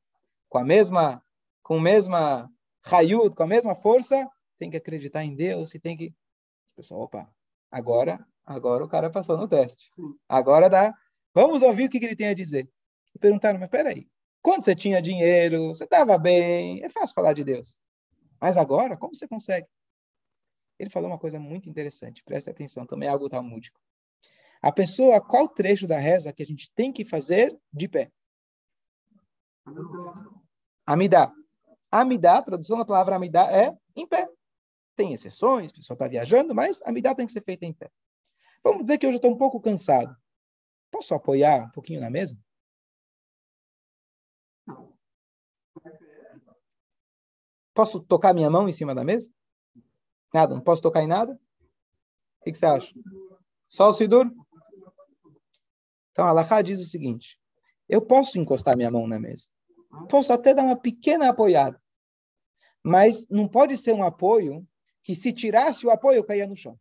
com 0.48 0.58
a 0.58 0.64
mesma, 0.64 1.22
com 1.62 1.78
a 1.78 1.82
mesma 1.82 2.50
raiud, 2.84 3.34
com 3.34 3.42
a 3.42 3.46
mesma 3.46 3.74
força, 3.74 4.30
tem 4.58 4.70
que 4.70 4.76
acreditar 4.76 5.24
em 5.24 5.34
Deus 5.34 5.74
e 5.74 5.80
tem 5.80 5.96
que. 5.96 6.14
Pessoal, 6.76 7.02
opa, 7.02 7.30
agora, 7.70 8.24
agora 8.44 8.84
o 8.84 8.88
cara 8.88 9.10
passou 9.10 9.36
no 9.36 9.48
teste. 9.48 9.88
Sim. 9.92 10.14
Agora 10.28 10.70
dá. 10.70 10.94
Vamos 11.34 11.62
ouvir 11.62 11.86
o 11.86 11.90
que, 11.90 11.98
que 11.98 12.06
ele 12.06 12.16
tem 12.16 12.28
a 12.28 12.34
dizer. 12.34 12.70
E 13.14 13.18
perguntaram, 13.18 13.58
mas 13.58 13.68
peraí, 13.68 14.08
quando 14.40 14.64
você 14.64 14.74
tinha 14.74 15.02
dinheiro, 15.02 15.68
você 15.68 15.84
estava 15.84 16.16
bem, 16.16 16.82
é 16.84 16.88
fácil 16.88 17.14
falar 17.14 17.32
de 17.32 17.44
Deus. 17.44 17.78
Mas 18.40 18.56
agora, 18.56 18.96
como 18.96 19.14
você 19.14 19.26
consegue? 19.26 19.66
Ele 20.78 20.90
falou 20.90 21.10
uma 21.10 21.18
coisa 21.18 21.38
muito 21.38 21.68
interessante, 21.68 22.22
preste 22.24 22.50
atenção, 22.50 22.86
também 22.86 23.08
é 23.08 23.12
algo 23.12 23.28
talmúdico. 23.28 23.80
A 24.60 24.72
pessoa, 24.72 25.20
qual 25.20 25.48
trecho 25.48 25.86
da 25.86 25.98
reza 25.98 26.32
que 26.32 26.42
a 26.42 26.46
gente 26.46 26.70
tem 26.72 26.92
que 26.92 27.04
fazer 27.04 27.56
de 27.72 27.88
pé? 27.88 28.10
Amidá. 30.84 31.32
Amidá, 31.90 32.42
tradução 32.42 32.78
da 32.78 32.84
palavra 32.84 33.16
amidá 33.16 33.50
é 33.50 33.76
em 33.94 34.06
pé. 34.06 34.28
Tem 34.94 35.12
exceções, 35.12 35.70
a 35.70 35.74
pessoa 35.74 35.94
está 35.94 36.08
viajando, 36.08 36.54
mas 36.54 36.80
amidá 36.82 37.14
tem 37.14 37.26
que 37.26 37.32
ser 37.32 37.42
feita 37.42 37.64
em 37.64 37.72
pé. 37.72 37.90
Vamos 38.62 38.82
dizer 38.82 38.98
que 38.98 39.06
eu 39.06 39.12
já 39.12 39.16
estou 39.16 39.30
um 39.30 39.38
pouco 39.38 39.60
cansado. 39.60 40.16
Posso 40.90 41.14
apoiar 41.14 41.64
um 41.64 41.70
pouquinho 41.70 42.00
na 42.00 42.10
mesa? 42.10 42.36
Posso 47.74 48.00
tocar 48.00 48.32
minha 48.32 48.48
mão 48.48 48.68
em 48.68 48.72
cima 48.72 48.94
da 48.94 49.04
mesa? 49.04 49.30
Nada, 50.32 50.54
não 50.54 50.60
posso 50.60 50.82
tocar 50.82 51.02
em 51.02 51.06
nada? 51.06 51.32
O 51.32 52.44
que, 52.44 52.52
que 52.52 52.58
você 52.58 52.66
acha? 52.66 52.94
Só 53.68 53.88
o 53.90 53.92
Sidur? 53.92 54.30
Então, 56.12 56.26
a 56.26 56.62
diz 56.62 56.80
o 56.80 56.86
seguinte: 56.86 57.38
eu 57.88 58.00
posso 58.00 58.38
encostar 58.38 58.76
minha 58.76 58.90
mão 58.90 59.06
na 59.06 59.18
mesa. 59.18 59.48
Posso 60.08 60.32
até 60.32 60.52
dar 60.52 60.64
uma 60.64 60.76
pequena 60.76 61.28
apoiada. 61.28 61.80
Mas 62.82 63.28
não 63.28 63.48
pode 63.48 63.76
ser 63.76 63.92
um 63.92 64.02
apoio 64.02 64.66
que, 65.02 65.14
se 65.14 65.32
tirasse 65.32 65.86
o 65.86 65.90
apoio, 65.90 66.18
eu 66.18 66.24
caía 66.24 66.46
no 66.46 66.56
chão. 66.56 66.78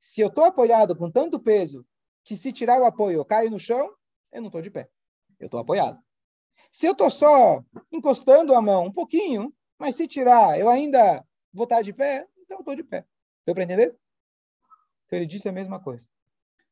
Se 0.00 0.20
eu 0.20 0.28
estou 0.28 0.44
apoiado 0.44 0.96
com 0.96 1.10
tanto 1.10 1.40
peso 1.40 1.86
que, 2.22 2.36
se 2.36 2.52
tirar 2.52 2.80
o 2.80 2.84
apoio, 2.84 3.18
eu 3.18 3.24
caio 3.24 3.50
no 3.50 3.58
chão, 3.58 3.94
eu 4.32 4.40
não 4.40 4.48
estou 4.48 4.62
de 4.62 4.70
pé. 4.70 4.88
Eu 5.38 5.46
estou 5.46 5.60
apoiado. 5.60 5.98
Se 6.70 6.86
eu 6.86 6.92
estou 6.92 7.10
só 7.10 7.62
encostando 7.90 8.54
a 8.54 8.60
mão 8.60 8.86
um 8.86 8.92
pouquinho, 8.92 9.54
mas 9.78 9.96
se 9.96 10.06
tirar, 10.06 10.58
eu 10.58 10.68
ainda 10.68 11.24
vou 11.52 11.64
estar 11.64 11.82
de 11.82 11.92
pé, 11.92 12.26
então 12.38 12.58
eu 12.58 12.60
estou 12.60 12.76
de 12.76 12.84
pé. 12.84 13.06
Deu 13.44 13.54
para 13.54 13.64
entender? 13.64 13.96
Então 15.06 15.18
ele 15.18 15.26
disse 15.26 15.48
a 15.48 15.52
mesma 15.52 15.80
coisa. 15.80 16.06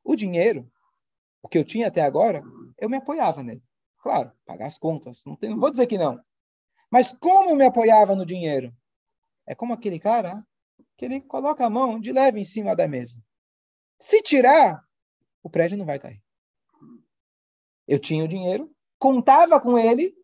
O 0.02 0.16
dinheiro, 0.16 0.70
o 1.42 1.48
que 1.48 1.58
eu 1.58 1.64
tinha 1.64 1.88
até 1.88 2.02
agora, 2.02 2.42
eu 2.78 2.88
me 2.88 2.96
apoiava 2.96 3.42
nele. 3.42 3.62
Claro, 3.98 4.32
pagar 4.44 4.66
as 4.66 4.78
contas, 4.78 5.22
não, 5.24 5.36
tem, 5.36 5.50
não 5.50 5.58
vou 5.58 5.70
dizer 5.70 5.86
que 5.86 5.98
não. 5.98 6.22
Mas 6.90 7.12
como 7.12 7.50
eu 7.50 7.56
me 7.56 7.64
apoiava 7.64 8.14
no 8.14 8.26
dinheiro? 8.26 8.74
É 9.46 9.54
como 9.54 9.72
aquele 9.72 9.98
cara 9.98 10.44
que 10.96 11.04
ele 11.04 11.20
coloca 11.20 11.64
a 11.64 11.70
mão 11.70 12.00
de 12.00 12.12
leve 12.12 12.40
em 12.40 12.44
cima 12.44 12.76
da 12.76 12.86
mesa. 12.86 13.22
Se 13.98 14.22
tirar, 14.22 14.84
o 15.42 15.48
prédio 15.48 15.78
não 15.78 15.86
vai 15.86 15.98
cair. 15.98 16.22
Eu 17.86 17.98
tinha 17.98 18.24
o 18.24 18.28
dinheiro, 18.28 18.74
contava 18.98 19.60
com 19.60 19.78
ele, 19.78 20.14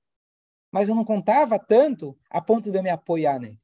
mas 0.71 0.89
eu 0.89 0.95
não 0.95 1.05
contava 1.05 1.59
tanto 1.59 2.19
a 2.31 2.41
ponto 2.41 2.71
de 2.71 2.79
eu 2.79 2.83
me 2.83 2.91
apoiar 2.91 3.39
nele. 3.39 3.61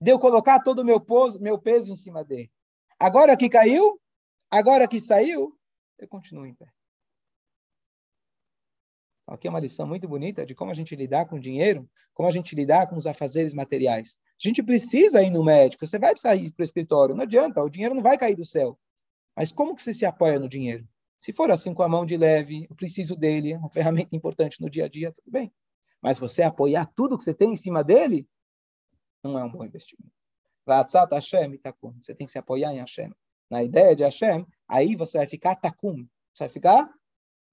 De 0.00 0.10
eu 0.10 0.18
colocar 0.18 0.60
todo 0.60 0.80
o 0.80 0.84
meu, 0.84 1.04
meu 1.40 1.58
peso 1.58 1.92
em 1.92 1.96
cima 1.96 2.24
dele. 2.24 2.50
Agora 2.98 3.36
que 3.36 3.48
caiu, 3.48 4.00
agora 4.50 4.86
que 4.86 5.00
saiu, 5.00 5.58
eu 5.98 6.08
continuo 6.08 6.46
em 6.46 6.54
pé. 6.54 6.70
Aqui 9.26 9.48
é 9.48 9.50
uma 9.50 9.58
lição 9.58 9.86
muito 9.86 10.06
bonita 10.06 10.46
de 10.46 10.54
como 10.54 10.70
a 10.70 10.74
gente 10.74 10.94
lidar 10.94 11.26
com 11.26 11.36
o 11.36 11.40
dinheiro, 11.40 11.88
como 12.14 12.28
a 12.28 12.32
gente 12.32 12.54
lidar 12.54 12.86
com 12.88 12.96
os 12.96 13.06
afazeres 13.06 13.52
materiais. 13.52 14.18
A 14.40 14.48
gente 14.48 14.62
precisa 14.62 15.22
ir 15.22 15.30
no 15.30 15.44
médico, 15.44 15.84
você 15.84 15.98
vai 15.98 16.12
precisar 16.12 16.36
ir 16.36 16.52
para 16.52 16.62
o 16.62 16.64
escritório, 16.64 17.14
não 17.14 17.24
adianta, 17.24 17.62
o 17.62 17.68
dinheiro 17.68 17.94
não 17.94 18.02
vai 18.02 18.16
cair 18.16 18.36
do 18.36 18.44
céu. 18.44 18.78
Mas 19.34 19.50
como 19.50 19.74
que 19.74 19.82
você 19.82 19.92
se 19.92 20.06
apoia 20.06 20.38
no 20.38 20.48
dinheiro? 20.48 20.86
Se 21.20 21.32
for 21.32 21.50
assim 21.50 21.74
com 21.74 21.82
a 21.82 21.88
mão 21.88 22.04
de 22.04 22.16
leve, 22.16 22.66
eu 22.68 22.76
preciso 22.76 23.16
dele, 23.16 23.52
é 23.52 23.58
uma 23.58 23.70
ferramenta 23.70 24.14
importante 24.14 24.60
no 24.60 24.70
dia 24.70 24.84
a 24.84 24.88
dia, 24.88 25.12
tudo 25.12 25.30
bem. 25.30 25.52
Mas 26.00 26.18
você 26.18 26.42
apoiar 26.42 26.86
tudo 26.94 27.16
que 27.16 27.24
você 27.24 27.34
tem 27.34 27.52
em 27.52 27.56
cima 27.56 27.82
dele, 27.82 28.28
não 29.22 29.38
é 29.38 29.44
um 29.44 29.50
bom 29.50 29.64
investimento. 29.64 30.12
Hashem 30.66 31.60
Você 32.00 32.14
tem 32.14 32.26
que 32.26 32.32
se 32.32 32.38
apoiar 32.38 32.72
em 32.72 32.78
Hashem. 32.78 33.12
Na 33.50 33.62
ideia 33.62 33.94
de 33.94 34.02
Hashem, 34.02 34.46
aí 34.68 34.96
você 34.96 35.18
vai 35.18 35.26
ficar 35.26 35.54
takum. 35.56 36.06
Você 36.34 36.44
vai 36.44 36.48
ficar 36.48 36.94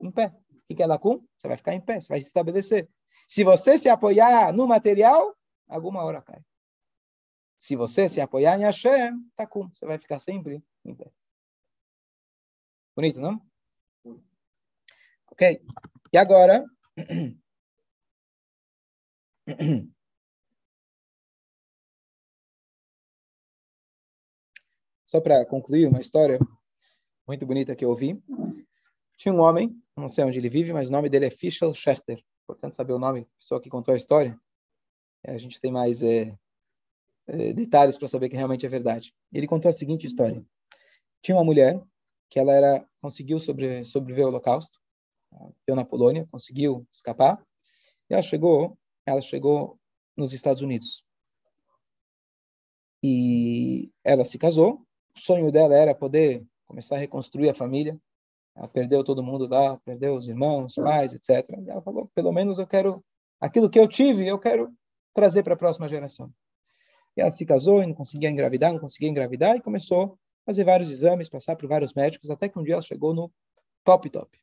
em 0.02 0.12
pé. 0.12 0.34
O 0.70 0.76
que 0.76 0.82
é 0.82 0.88
lakum? 0.88 1.24
Você 1.38 1.48
vai 1.48 1.58
ficar 1.58 1.74
em 1.74 1.82
pé, 1.82 2.00
você 2.00 2.08
vai 2.08 2.20
se 2.20 2.28
estabelecer. 2.28 2.90
Se 3.28 3.44
você 3.44 3.78
se 3.78 3.90
apoiar 3.90 4.52
no 4.52 4.68
material, 4.68 5.36
alguma 5.68 6.04
hora 6.04 6.22
cai. 6.22 6.42
Se 7.60 7.76
você 7.76 8.10
se 8.10 8.20
apoiar 8.20 8.58
em 8.58 8.64
Hashem, 8.64 9.14
takum. 9.36 9.70
Você 9.74 9.86
vai 9.86 9.98
ficar 9.98 10.20
sempre 10.20 10.64
em 10.84 10.96
pé. 10.96 11.12
Bonito, 12.96 13.20
não? 13.20 13.42
Ok? 15.34 15.60
E 16.14 16.18
agora. 16.18 16.64
Só 25.06 25.20
para 25.20 25.44
concluir 25.48 25.88
uma 25.88 26.00
história 26.00 26.38
muito 27.28 27.48
bonita 27.48 27.76
que 27.76 27.84
eu 27.84 27.90
ouvi. 27.90 28.22
Tinha 29.18 29.34
um 29.34 29.42
homem, 29.42 29.76
não 29.98 30.08
sei 30.08 30.24
onde 30.24 30.38
ele 30.38 30.50
vive, 30.50 30.72
mas 30.72 30.90
o 30.90 30.92
nome 30.92 31.10
dele 31.10 31.26
é 31.26 31.32
Fischel 31.32 31.74
Schechter. 31.74 32.24
Portanto, 32.46 32.76
saber 32.76 32.94
o 32.94 33.00
nome 33.00 33.22
da 33.22 33.28
pessoa 33.40 33.60
que 33.60 33.72
contou 33.72 33.92
a 33.96 33.98
história, 33.98 34.40
a 35.26 35.38
gente 35.38 35.60
tem 35.60 35.72
mais 35.72 36.04
é, 36.04 36.38
é, 37.26 37.54
detalhes 37.54 37.98
para 37.98 38.08
saber 38.08 38.30
que 38.30 38.36
realmente 38.36 38.68
é 38.68 38.70
verdade. 38.70 39.16
Ele 39.32 39.48
contou 39.48 39.70
a 39.70 39.74
seguinte 39.74 40.06
história: 40.06 40.46
tinha 41.24 41.36
uma 41.36 41.44
mulher 41.44 41.82
que 42.30 42.38
ela 42.38 42.54
era 42.54 42.88
conseguiu 43.02 43.40
sobre, 43.40 43.84
sobreviver 43.84 44.26
ao 44.26 44.30
Holocausto, 44.30 44.83
deu 45.66 45.76
na 45.76 45.86
Polônia, 45.86 46.28
conseguiu 46.32 46.88
escapar, 46.92 47.42
e 48.10 48.14
ela 48.14 48.22
chegou, 48.22 48.78
ela 49.06 49.22
chegou 49.22 49.80
nos 50.16 50.34
Estados 50.34 50.62
Unidos. 50.62 51.04
E 53.04 53.92
ela 54.04 54.24
se 54.24 54.38
casou. 54.38 54.86
O 55.16 55.20
sonho 55.20 55.52
dela 55.52 55.76
era 55.76 55.94
poder 55.94 56.46
começar 56.66 56.96
a 56.96 57.00
reconstruir 57.00 57.50
a 57.50 57.54
família. 57.54 58.00
Ela 58.56 58.68
perdeu 58.68 59.04
todo 59.04 59.24
mundo 59.24 59.48
lá, 59.48 59.78
perdeu 59.84 60.16
os 60.16 60.28
irmãos, 60.28 60.76
pais, 60.76 61.14
etc. 61.14 61.50
E 61.66 61.70
ela 61.70 61.82
falou: 61.82 62.10
pelo 62.16 62.32
menos 62.32 62.60
eu 62.60 62.68
quero 62.68 63.04
aquilo 63.42 63.70
que 63.70 63.80
eu 63.80 63.88
tive, 63.88 64.26
eu 64.26 64.40
quero 64.40 64.74
trazer 65.14 65.44
para 65.44 65.54
a 65.54 65.58
próxima 65.58 65.90
geração. 65.90 66.32
E 67.18 67.22
ela 67.22 67.32
se 67.32 67.46
casou 67.46 67.84
e 67.84 67.88
não 67.88 67.94
conseguia 67.94 68.30
engravidar, 68.30 68.72
não 68.72 68.80
conseguia 68.80 69.10
engravidar 69.10 69.56
e 69.56 69.62
começou 69.62 70.18
fazer 70.46 70.64
vários 70.64 70.92
exames, 70.92 71.30
passar 71.30 71.56
por 71.56 71.68
vários 71.68 71.94
médicos, 71.94 72.30
até 72.30 72.50
que 72.50 72.60
um 72.60 72.64
dia 72.64 72.74
ela 72.74 72.82
chegou 72.82 73.14
no 73.14 73.32
top 73.84 74.10
top. 74.10 74.38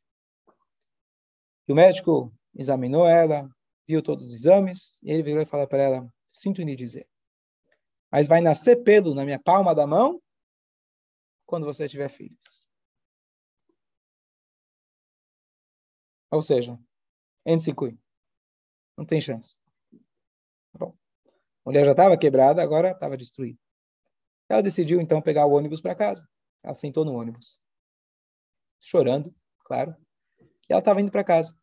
O 1.71 1.75
médico 1.75 2.33
examinou 2.53 3.07
ela, 3.07 3.49
viu 3.87 4.03
todos 4.03 4.27
os 4.27 4.33
exames, 4.33 4.99
e 5.01 5.09
ele 5.09 5.23
virou 5.23 5.41
e 5.41 5.45
falou 5.45 5.65
para 5.65 5.81
ela: 5.81 6.13
Sinto 6.27 6.61
lhe 6.61 6.75
dizer, 6.75 7.07
mas 8.11 8.27
vai 8.27 8.41
nascer 8.41 8.83
pelo 8.83 9.15
na 9.15 9.23
minha 9.23 9.39
palma 9.39 9.73
da 9.73 9.87
mão 9.87 10.21
quando 11.45 11.65
você 11.65 11.87
tiver 11.87 12.09
filhos. 12.09 12.67
Ou 16.29 16.43
seja, 16.43 16.77
Ensikui. 17.45 17.97
Não 18.97 19.05
tem 19.05 19.21
chance. 19.21 19.57
Bom, 20.77 20.93
a 21.25 21.69
mulher 21.69 21.85
já 21.85 21.91
estava 21.91 22.17
quebrada, 22.17 22.61
agora 22.61 22.91
estava 22.91 23.15
destruída. 23.15 23.59
Ela 24.49 24.61
decidiu 24.61 24.99
então 24.99 25.21
pegar 25.21 25.45
o 25.45 25.53
ônibus 25.53 25.79
para 25.79 25.95
casa. 25.95 26.27
Ela 26.61 26.73
sentou 26.73 27.05
no 27.05 27.13
ônibus, 27.13 27.57
chorando, 28.79 29.33
claro. 29.59 29.95
E 30.39 30.73
ela 30.73 30.79
estava 30.79 30.99
indo 31.01 31.11
para 31.11 31.23
casa. 31.23 31.60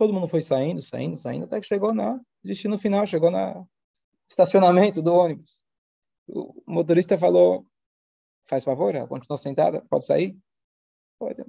Todo 0.00 0.14
mundo 0.14 0.28
foi 0.28 0.40
saindo, 0.40 0.80
saindo, 0.80 1.18
saindo, 1.18 1.44
até 1.44 1.60
que 1.60 1.66
chegou 1.66 1.92
na 1.92 2.18
destino 2.42 2.78
final, 2.78 3.06
chegou 3.06 3.30
na 3.30 3.62
estacionamento 4.30 5.02
do 5.02 5.12
ônibus. 5.12 5.62
O 6.26 6.54
motorista 6.66 7.18
falou: 7.18 7.66
"Faz 8.48 8.64
favor, 8.64 8.94
ela 8.94 9.06
continuou 9.06 9.36
sentada, 9.36 9.84
pode 9.90 10.06
sair?" 10.06 10.38
Olha, 11.20 11.44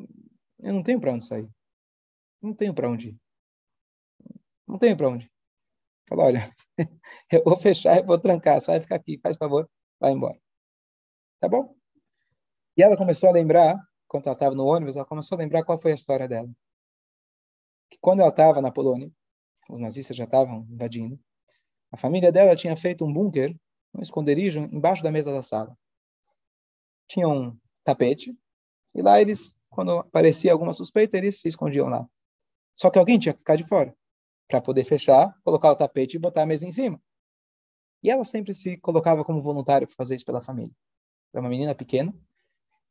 eu 0.59 0.73
não 0.73 0.83
tenho 0.83 0.99
para 0.99 1.13
onde 1.13 1.25
sair. 1.25 1.47
Não 2.41 2.53
tenho 2.53 2.73
para 2.73 2.89
onde 2.89 3.11
ir. 3.11 3.17
Não 4.67 4.77
tenho 4.77 4.97
para 4.97 5.07
onde. 5.07 5.31
Falou: 6.09 6.25
"Olha, 6.25 6.53
eu 7.31 7.43
vou 7.45 7.55
fechar, 7.55 7.99
eu 7.99 8.05
vou 8.05 8.19
trancar, 8.19 8.59
sai 8.59 8.81
ficar 8.81 8.95
aqui, 8.97 9.17
faz 9.23 9.37
favor, 9.37 9.65
vai 9.97 10.11
embora." 10.11 10.37
Tá 11.39 11.47
bom? 11.47 11.73
E 12.75 12.83
ela 12.83 12.97
começou 12.97 13.29
a 13.29 13.31
lembrar, 13.31 13.79
quando 14.09 14.25
ela 14.27 14.33
estava 14.33 14.55
no 14.55 14.65
ônibus, 14.65 14.97
ela 14.97 15.05
começou 15.05 15.37
a 15.37 15.39
lembrar 15.39 15.63
qual 15.63 15.79
foi 15.81 15.93
a 15.93 15.95
história 15.95 16.27
dela. 16.27 16.49
Quando 18.01 18.21
ela 18.21 18.29
estava 18.29 18.61
na 18.61 18.71
Polônia, 18.71 19.11
os 19.69 19.79
nazistas 19.79 20.17
já 20.17 20.23
estavam 20.23 20.65
invadindo, 20.71 21.19
a 21.91 21.97
família 21.97 22.31
dela 22.31 22.55
tinha 22.55 22.75
feito 22.75 23.05
um 23.05 23.13
bunker, 23.13 23.55
um 23.93 24.01
esconderijo, 24.01 24.59
embaixo 24.71 25.03
da 25.03 25.11
mesa 25.11 25.31
da 25.31 25.43
sala. 25.43 25.77
tinha 27.07 27.27
um 27.27 27.55
tapete, 27.83 28.35
e 28.95 29.01
lá 29.01 29.21
eles, 29.21 29.55
quando 29.69 29.99
aparecia 29.99 30.51
alguma 30.51 30.73
suspeita, 30.73 31.17
eles 31.17 31.39
se 31.39 31.47
escondiam 31.47 31.87
lá. 31.87 32.07
Só 32.73 32.89
que 32.89 32.97
alguém 32.97 33.19
tinha 33.19 33.33
que 33.33 33.39
ficar 33.39 33.55
de 33.55 33.67
fora, 33.67 33.95
para 34.47 34.61
poder 34.61 34.83
fechar, 34.83 35.37
colocar 35.43 35.71
o 35.71 35.75
tapete 35.75 36.15
e 36.15 36.19
botar 36.19 36.43
a 36.43 36.45
mesa 36.45 36.65
em 36.65 36.71
cima. 36.71 36.99
E 38.01 38.09
ela 38.09 38.23
sempre 38.23 38.55
se 38.55 38.77
colocava 38.77 39.23
como 39.23 39.41
voluntária 39.41 39.85
para 39.85 39.95
fazer 39.95 40.15
isso 40.15 40.25
pela 40.25 40.41
família. 40.41 40.73
Era 41.31 41.41
uma 41.41 41.49
menina 41.49 41.75
pequena, 41.75 42.13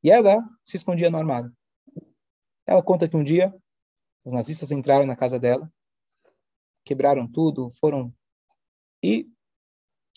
e 0.04 0.10
ela 0.10 0.38
se 0.64 0.76
escondia 0.76 1.10
no 1.10 1.18
armário. 1.18 1.52
Ela 2.64 2.82
conta 2.82 3.08
que 3.08 3.16
um 3.16 3.24
dia 3.24 3.52
os 4.24 4.32
nazistas 4.32 4.70
entraram 4.70 5.06
na 5.06 5.16
casa 5.16 5.38
dela, 5.38 5.70
quebraram 6.84 7.26
tudo, 7.26 7.70
foram 7.72 8.14
e 9.02 9.30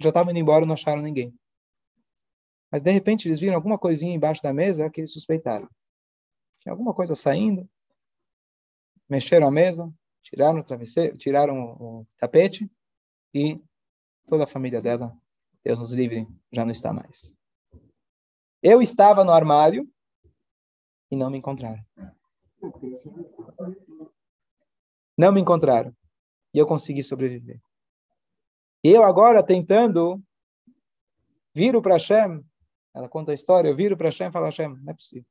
já 0.01 0.09
estavam 0.09 0.31
indo 0.31 0.39
embora, 0.39 0.65
não 0.65 0.73
acharam 0.73 1.01
ninguém. 1.01 1.33
Mas 2.71 2.81
de 2.81 2.91
repente 2.91 3.27
eles 3.27 3.39
viram 3.39 3.55
alguma 3.55 3.77
coisinha 3.77 4.15
embaixo 4.15 4.41
da 4.41 4.51
mesa 4.51 4.89
que 4.89 5.01
eles 5.01 5.13
suspeitaram. 5.13 5.69
Tinha 6.59 6.73
alguma 6.73 6.93
coisa 6.93 7.15
saindo. 7.15 7.69
Mexeram 9.07 9.47
a 9.47 9.51
mesa, 9.51 9.93
tiraram 10.23 10.59
o 10.59 10.63
travesseiro, 10.63 11.17
tiraram 11.17 11.75
o 11.79 12.07
tapete 12.17 12.69
e 13.33 13.61
toda 14.27 14.45
a 14.45 14.47
família 14.47 14.81
dela, 14.81 15.15
Deus 15.63 15.79
nos 15.79 15.91
livre, 15.91 16.27
já 16.51 16.65
não 16.65 16.71
está 16.71 16.91
mais. 16.91 17.31
Eu 18.61 18.81
estava 18.81 19.23
no 19.23 19.31
armário 19.31 19.87
e 21.11 21.15
não 21.15 21.29
me 21.29 21.37
encontraram. 21.37 21.83
Não 25.17 25.31
me 25.31 25.41
encontraram. 25.41 25.95
E 26.53 26.57
eu 26.57 26.65
consegui 26.65 27.03
sobreviver. 27.03 27.61
E 28.83 28.89
eu 28.89 29.03
agora 29.03 29.41
tentando, 29.41 30.21
viro 31.53 31.81
para 31.81 31.93
Hashem, 31.93 32.43
ela 32.93 33.09
conta 33.09 33.31
a 33.31 33.35
história, 33.35 33.69
eu 33.69 33.75
viro 33.75 33.97
para 33.97 34.07
Hashem 34.07 34.27
e 34.27 34.31
falo, 34.31 34.45
Hashem, 34.45 34.69
não 34.69 34.91
é 34.91 34.93
possível. 34.93 35.25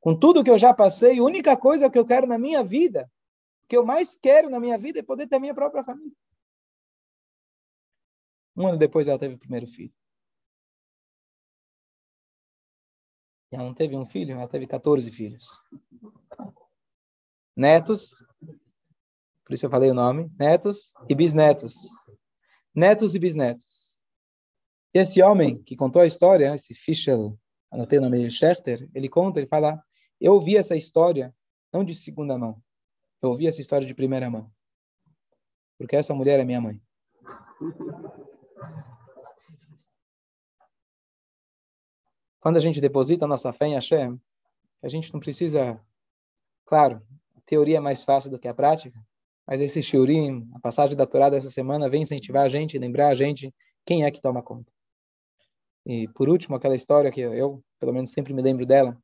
Com 0.00 0.16
tudo 0.16 0.44
que 0.44 0.50
eu 0.50 0.58
já 0.58 0.72
passei, 0.72 1.18
a 1.18 1.22
única 1.22 1.56
coisa 1.56 1.90
que 1.90 1.98
eu 1.98 2.04
quero 2.04 2.26
na 2.26 2.38
minha 2.38 2.62
vida, 2.62 3.10
que 3.68 3.76
eu 3.76 3.84
mais 3.84 4.16
quero 4.16 4.48
na 4.48 4.60
minha 4.60 4.78
vida 4.78 5.00
é 5.00 5.02
poder 5.02 5.26
ter 5.26 5.36
a 5.36 5.40
minha 5.40 5.54
própria 5.54 5.82
família. 5.82 6.16
Um 8.56 8.66
ano 8.68 8.78
depois 8.78 9.08
ela 9.08 9.18
teve 9.18 9.34
o 9.34 9.38
primeiro 9.38 9.66
filho. 9.66 9.92
Ela 13.50 13.64
não 13.64 13.74
teve 13.74 13.96
um 13.96 14.06
filho, 14.06 14.32
ela 14.32 14.48
teve 14.48 14.66
14 14.66 15.10
filhos. 15.10 15.46
Netos, 17.56 18.24
por 19.46 19.54
isso 19.54 19.64
eu 19.64 19.70
falei 19.70 19.90
o 19.92 19.94
nome, 19.94 20.28
netos 20.36 20.92
e 21.08 21.14
bisnetos. 21.14 21.76
Netos 22.74 23.14
e 23.14 23.18
bisnetos. 23.18 24.00
E 24.92 24.98
esse 24.98 25.22
homem 25.22 25.62
que 25.62 25.76
contou 25.76 26.02
a 26.02 26.06
história, 26.06 26.52
esse 26.52 26.74
Fischel, 26.74 27.38
anotei 27.70 28.00
o 28.00 28.02
nome 28.02 28.18
dele, 28.18 28.30
Schechter, 28.30 28.90
ele 28.92 29.08
conta, 29.08 29.38
ele 29.38 29.46
fala, 29.46 29.80
eu 30.20 30.32
ouvi 30.32 30.56
essa 30.56 30.74
história 30.74 31.32
não 31.72 31.84
de 31.84 31.94
segunda 31.94 32.36
mão, 32.36 32.60
eu 33.22 33.30
ouvi 33.30 33.46
essa 33.46 33.60
história 33.60 33.86
de 33.86 33.94
primeira 33.94 34.28
mão. 34.28 34.50
Porque 35.78 35.94
essa 35.94 36.12
mulher 36.12 36.40
é 36.40 36.44
minha 36.44 36.60
mãe. 36.60 36.82
Quando 42.40 42.56
a 42.56 42.60
gente 42.60 42.80
deposita 42.80 43.26
a 43.26 43.28
nossa 43.28 43.52
fé 43.52 43.66
em 43.66 43.74
Hashem, 43.74 44.20
a 44.82 44.88
gente 44.88 45.12
não 45.12 45.20
precisa, 45.20 45.80
claro, 46.64 47.00
a 47.36 47.40
teoria 47.42 47.76
é 47.76 47.80
mais 47.80 48.02
fácil 48.02 48.30
do 48.30 48.38
que 48.40 48.48
a 48.48 48.54
prática, 48.54 49.05
mas 49.46 49.60
esse 49.60 49.82
shiurim, 49.82 50.48
a 50.54 50.60
passagem 50.60 50.96
da 50.96 51.06
Torá 51.06 51.30
dessa 51.30 51.50
semana, 51.50 51.88
vem 51.88 52.02
incentivar 52.02 52.44
a 52.44 52.48
gente, 52.48 52.78
lembrar 52.78 53.08
a 53.08 53.14
gente 53.14 53.54
quem 53.84 54.04
é 54.04 54.10
que 54.10 54.20
toma 54.20 54.42
conta. 54.42 54.72
E 55.84 56.08
por 56.08 56.28
último, 56.28 56.56
aquela 56.56 56.74
história 56.74 57.12
que 57.12 57.20
eu, 57.20 57.62
pelo 57.78 57.92
menos 57.92 58.10
sempre 58.10 58.34
me 58.34 58.42
lembro 58.42 58.66
dela. 58.66 58.98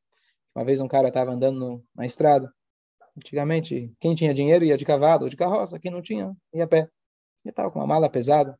Uma 0.55 0.65
vez 0.65 0.81
um 0.81 0.89
cara 0.89 1.09
estava 1.09 1.31
andando 1.31 1.85
na 1.95 2.05
estrada. 2.05 2.53
Antigamente, 3.17 3.93
quem 4.01 4.15
tinha 4.15 4.35
dinheiro 4.35 4.65
ia 4.65 4.77
de 4.77 4.85
cavalo 4.85 5.31
de 5.31 5.37
carroça, 5.37 5.79
quem 5.79 5.91
não 5.91 6.03
tinha 6.03 6.35
ia 6.53 6.65
a 6.65 6.67
pé. 6.67 6.89
Ele 7.45 7.51
estava 7.51 7.71
com 7.71 7.79
uma 7.79 7.87
mala 7.87 8.11
pesada. 8.11 8.59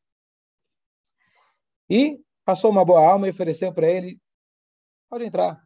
E 1.91 2.21
passou 2.45 2.71
uma 2.71 2.85
boa 2.85 3.01
alma 3.01 3.27
e 3.27 3.31
ofereceu 3.31 3.73
para 3.73 3.91
ele 3.91 4.21
Pode 5.13 5.27
entrar. 5.27 5.63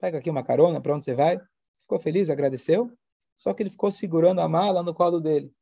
Pega 0.00 0.18
aqui 0.18 0.28
uma 0.28 0.42
carona, 0.42 0.80
para 0.80 0.92
onde 0.92 1.04
você 1.04 1.14
vai? 1.14 1.40
Ficou 1.78 2.00
feliz, 2.00 2.28
agradeceu. 2.28 2.90
Só 3.36 3.52
que 3.54 3.62
ele 3.62 3.70
ficou 3.70 3.90
segurando 3.90 4.40
a 4.40 4.48
mala 4.48 4.82
no 4.82 4.94
colo 4.94 5.20
dele. 5.20 5.52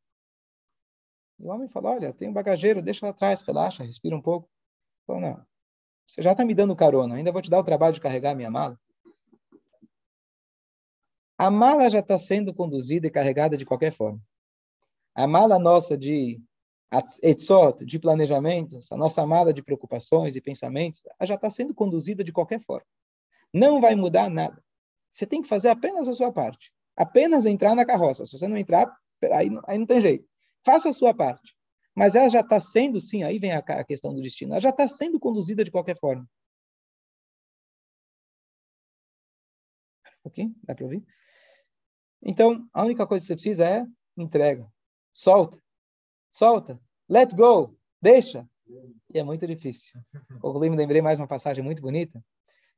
E 1.38 1.44
o 1.44 1.48
homem 1.48 1.68
falou: 1.68 1.92
Olha, 1.92 2.12
tem 2.12 2.28
um 2.28 2.32
bagageiro, 2.32 2.82
deixa 2.82 3.06
lá 3.06 3.10
atrás, 3.10 3.42
relaxa, 3.42 3.84
respira 3.84 4.14
um 4.14 4.22
pouco. 4.22 4.48
Ele 4.48 5.06
falou: 5.06 5.22
Não, 5.22 5.46
você 6.06 6.22
já 6.22 6.32
está 6.32 6.44
me 6.44 6.54
dando 6.54 6.76
carona, 6.76 7.14
ainda 7.14 7.32
vou 7.32 7.40
te 7.40 7.48
dar 7.48 7.58
o 7.58 7.64
trabalho 7.64 7.94
de 7.94 8.00
carregar 8.00 8.34
minha 8.34 8.50
mala. 8.50 8.78
A 11.38 11.50
mala 11.50 11.88
já 11.88 12.00
está 12.00 12.18
sendo 12.18 12.52
conduzida 12.52 13.06
e 13.06 13.10
carregada 13.10 13.56
de 13.56 13.64
qualquer 13.64 13.92
forma. 13.92 14.20
A 15.14 15.26
mala 15.26 15.58
nossa 15.58 15.96
de 15.96 16.42
etzot, 17.22 17.84
de 17.84 17.98
planejamentos, 17.98 18.90
a 18.90 18.96
nossa 18.96 19.24
mala 19.24 19.52
de 19.52 19.62
preocupações 19.62 20.36
e 20.36 20.40
pensamentos, 20.40 21.00
já 21.22 21.36
está 21.36 21.48
sendo 21.48 21.72
conduzida 21.72 22.22
de 22.22 22.32
qualquer 22.32 22.60
forma. 22.60 22.86
Não 23.54 23.80
vai 23.80 23.94
mudar 23.94 24.28
nada. 24.28 24.62
Você 25.10 25.26
tem 25.26 25.40
que 25.40 25.48
fazer 25.48 25.68
apenas 25.68 26.08
a 26.08 26.14
sua 26.14 26.32
parte. 26.32 26.72
Apenas 27.00 27.46
entrar 27.46 27.74
na 27.74 27.86
carroça. 27.86 28.26
Se 28.26 28.36
você 28.36 28.46
não 28.46 28.58
entrar, 28.58 28.94
aí, 29.32 29.48
aí 29.66 29.78
não 29.78 29.86
tem 29.86 30.02
jeito. 30.02 30.28
Faça 30.62 30.90
a 30.90 30.92
sua 30.92 31.14
parte. 31.14 31.56
Mas 31.94 32.14
ela 32.14 32.28
já 32.28 32.40
está 32.40 32.60
sendo, 32.60 33.00
sim, 33.00 33.22
aí 33.22 33.38
vem 33.38 33.52
a, 33.52 33.58
a 33.60 33.84
questão 33.84 34.14
do 34.14 34.20
destino, 34.20 34.52
ela 34.52 34.60
já 34.60 34.68
está 34.68 34.86
sendo 34.86 35.18
conduzida 35.18 35.64
de 35.64 35.70
qualquer 35.70 35.96
forma. 35.96 36.28
Ok? 40.22 40.50
Dá 40.62 40.74
para 40.74 40.84
ouvir? 40.84 41.02
Então, 42.22 42.68
a 42.70 42.84
única 42.84 43.06
coisa 43.06 43.22
que 43.22 43.28
você 43.28 43.34
precisa 43.34 43.64
é 43.66 43.86
entrega. 44.14 44.70
Solta. 45.14 45.58
Solta. 46.30 46.78
Let 47.08 47.34
go. 47.34 47.78
Deixa. 48.02 48.46
E 49.08 49.18
é 49.18 49.22
muito 49.22 49.46
difícil. 49.46 49.98
Eu 50.44 50.60
me 50.60 50.76
lembrei 50.76 51.00
mais 51.00 51.18
uma 51.18 51.26
passagem 51.26 51.64
muito 51.64 51.80
bonita 51.80 52.22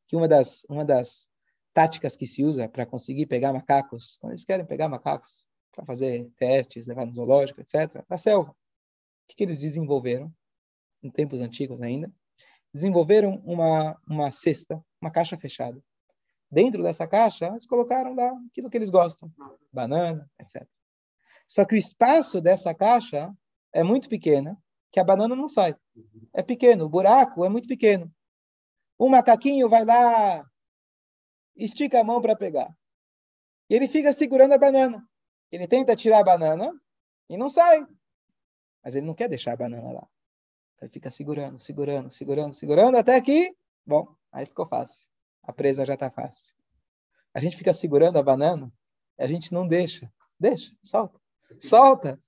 que 0.06 0.14
uma 0.14 0.28
das, 0.28 0.64
uma 0.68 0.84
das 0.84 1.28
táticas 1.72 2.16
que 2.16 2.26
se 2.26 2.44
usa 2.44 2.68
para 2.68 2.86
conseguir 2.86 3.26
pegar 3.26 3.52
macacos, 3.52 4.18
quando 4.20 4.32
eles 4.32 4.44
querem 4.44 4.64
pegar 4.64 4.88
macacos 4.88 5.46
para 5.72 5.84
fazer 5.84 6.30
testes, 6.36 6.86
levar 6.86 7.06
no 7.06 7.12
zoológico, 7.12 7.60
etc., 7.60 8.04
na 8.08 8.18
selva, 8.18 8.50
o 8.50 8.54
que, 9.28 9.36
que 9.36 9.44
eles 9.44 9.58
desenvolveram, 9.58 10.32
em 11.02 11.10
tempos 11.10 11.40
antigos 11.40 11.80
ainda? 11.80 12.12
Desenvolveram 12.72 13.42
uma, 13.44 13.98
uma 14.06 14.30
cesta, 14.30 14.82
uma 15.00 15.10
caixa 15.10 15.36
fechada. 15.36 15.82
Dentro 16.50 16.82
dessa 16.82 17.06
caixa, 17.06 17.46
eles 17.46 17.66
colocaram 17.66 18.14
lá 18.14 18.30
aquilo 18.50 18.68
que 18.68 18.76
eles 18.76 18.90
gostam, 18.90 19.32
banana, 19.72 20.30
etc. 20.38 20.66
Só 21.48 21.64
que 21.64 21.74
o 21.74 21.78
espaço 21.78 22.40
dessa 22.40 22.74
caixa 22.74 23.32
é 23.72 23.82
muito 23.82 24.08
pequeno, 24.08 24.56
que 24.90 25.00
a 25.00 25.04
banana 25.04 25.34
não 25.34 25.48
sai. 25.48 25.74
É 26.34 26.42
pequeno, 26.42 26.84
o 26.84 26.88
buraco 26.88 27.44
é 27.44 27.48
muito 27.48 27.66
pequeno. 27.66 28.12
O 28.98 29.08
macaquinho 29.08 29.68
vai 29.68 29.84
lá, 29.84 30.46
estica 31.56 32.00
a 32.00 32.04
mão 32.04 32.20
para 32.20 32.36
pegar. 32.36 32.74
E 33.68 33.74
ele 33.74 33.88
fica 33.88 34.12
segurando 34.12 34.52
a 34.52 34.58
banana. 34.58 35.06
Ele 35.50 35.66
tenta 35.66 35.96
tirar 35.96 36.20
a 36.20 36.24
banana 36.24 36.72
e 37.28 37.36
não 37.36 37.48
sai. 37.48 37.86
Mas 38.82 38.96
ele 38.96 39.06
não 39.06 39.14
quer 39.14 39.28
deixar 39.28 39.52
a 39.52 39.56
banana 39.56 39.92
lá. 39.92 40.08
Ele 40.80 40.90
fica 40.90 41.10
segurando, 41.10 41.60
segurando, 41.60 42.10
segurando, 42.10 42.52
segurando, 42.52 42.96
até 42.96 43.20
que, 43.20 43.54
bom, 43.86 44.14
aí 44.32 44.44
ficou 44.46 44.66
fácil. 44.66 45.00
A 45.42 45.52
presa 45.52 45.86
já 45.86 45.94
está 45.94 46.10
fácil. 46.10 46.56
A 47.32 47.40
gente 47.40 47.56
fica 47.56 47.72
segurando 47.72 48.18
a 48.18 48.22
banana, 48.22 48.72
a 49.18 49.26
gente 49.26 49.52
não 49.52 49.66
deixa. 49.66 50.12
Deixa, 50.38 50.74
solta. 50.82 51.20
Solta. 51.60 52.20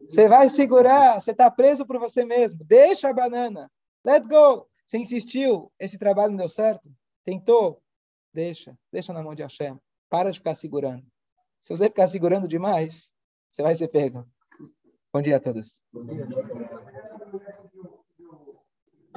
Você 0.00 0.28
vai 0.28 0.48
segurar, 0.48 1.20
você 1.20 1.32
está 1.32 1.50
preso 1.50 1.84
por 1.84 1.98
você 1.98 2.24
mesmo. 2.24 2.64
Deixa 2.64 3.10
a 3.10 3.12
banana. 3.12 3.70
Let 4.04 4.24
go. 4.26 4.66
Você 4.86 4.98
insistiu, 4.98 5.70
esse 5.78 5.98
trabalho 5.98 6.30
não 6.30 6.38
deu 6.38 6.48
certo? 6.48 6.90
Tentou? 7.24 7.82
Deixa, 8.32 8.78
deixa 8.92 9.12
na 9.12 9.22
mão 9.22 9.34
de 9.34 9.42
Hashem. 9.42 9.78
Para 10.08 10.30
de 10.30 10.38
ficar 10.38 10.54
segurando. 10.54 11.04
Se 11.60 11.76
você 11.76 11.84
ficar 11.84 12.06
segurando 12.08 12.48
demais, 12.48 13.10
você 13.48 13.62
vai 13.62 13.74
ser 13.74 13.88
pego. 13.88 14.26
Bom 15.12 15.22
dia 15.22 15.36
a 15.36 15.40
todos. 15.40 15.76
Bom 15.92 16.04
dia. 16.04 16.26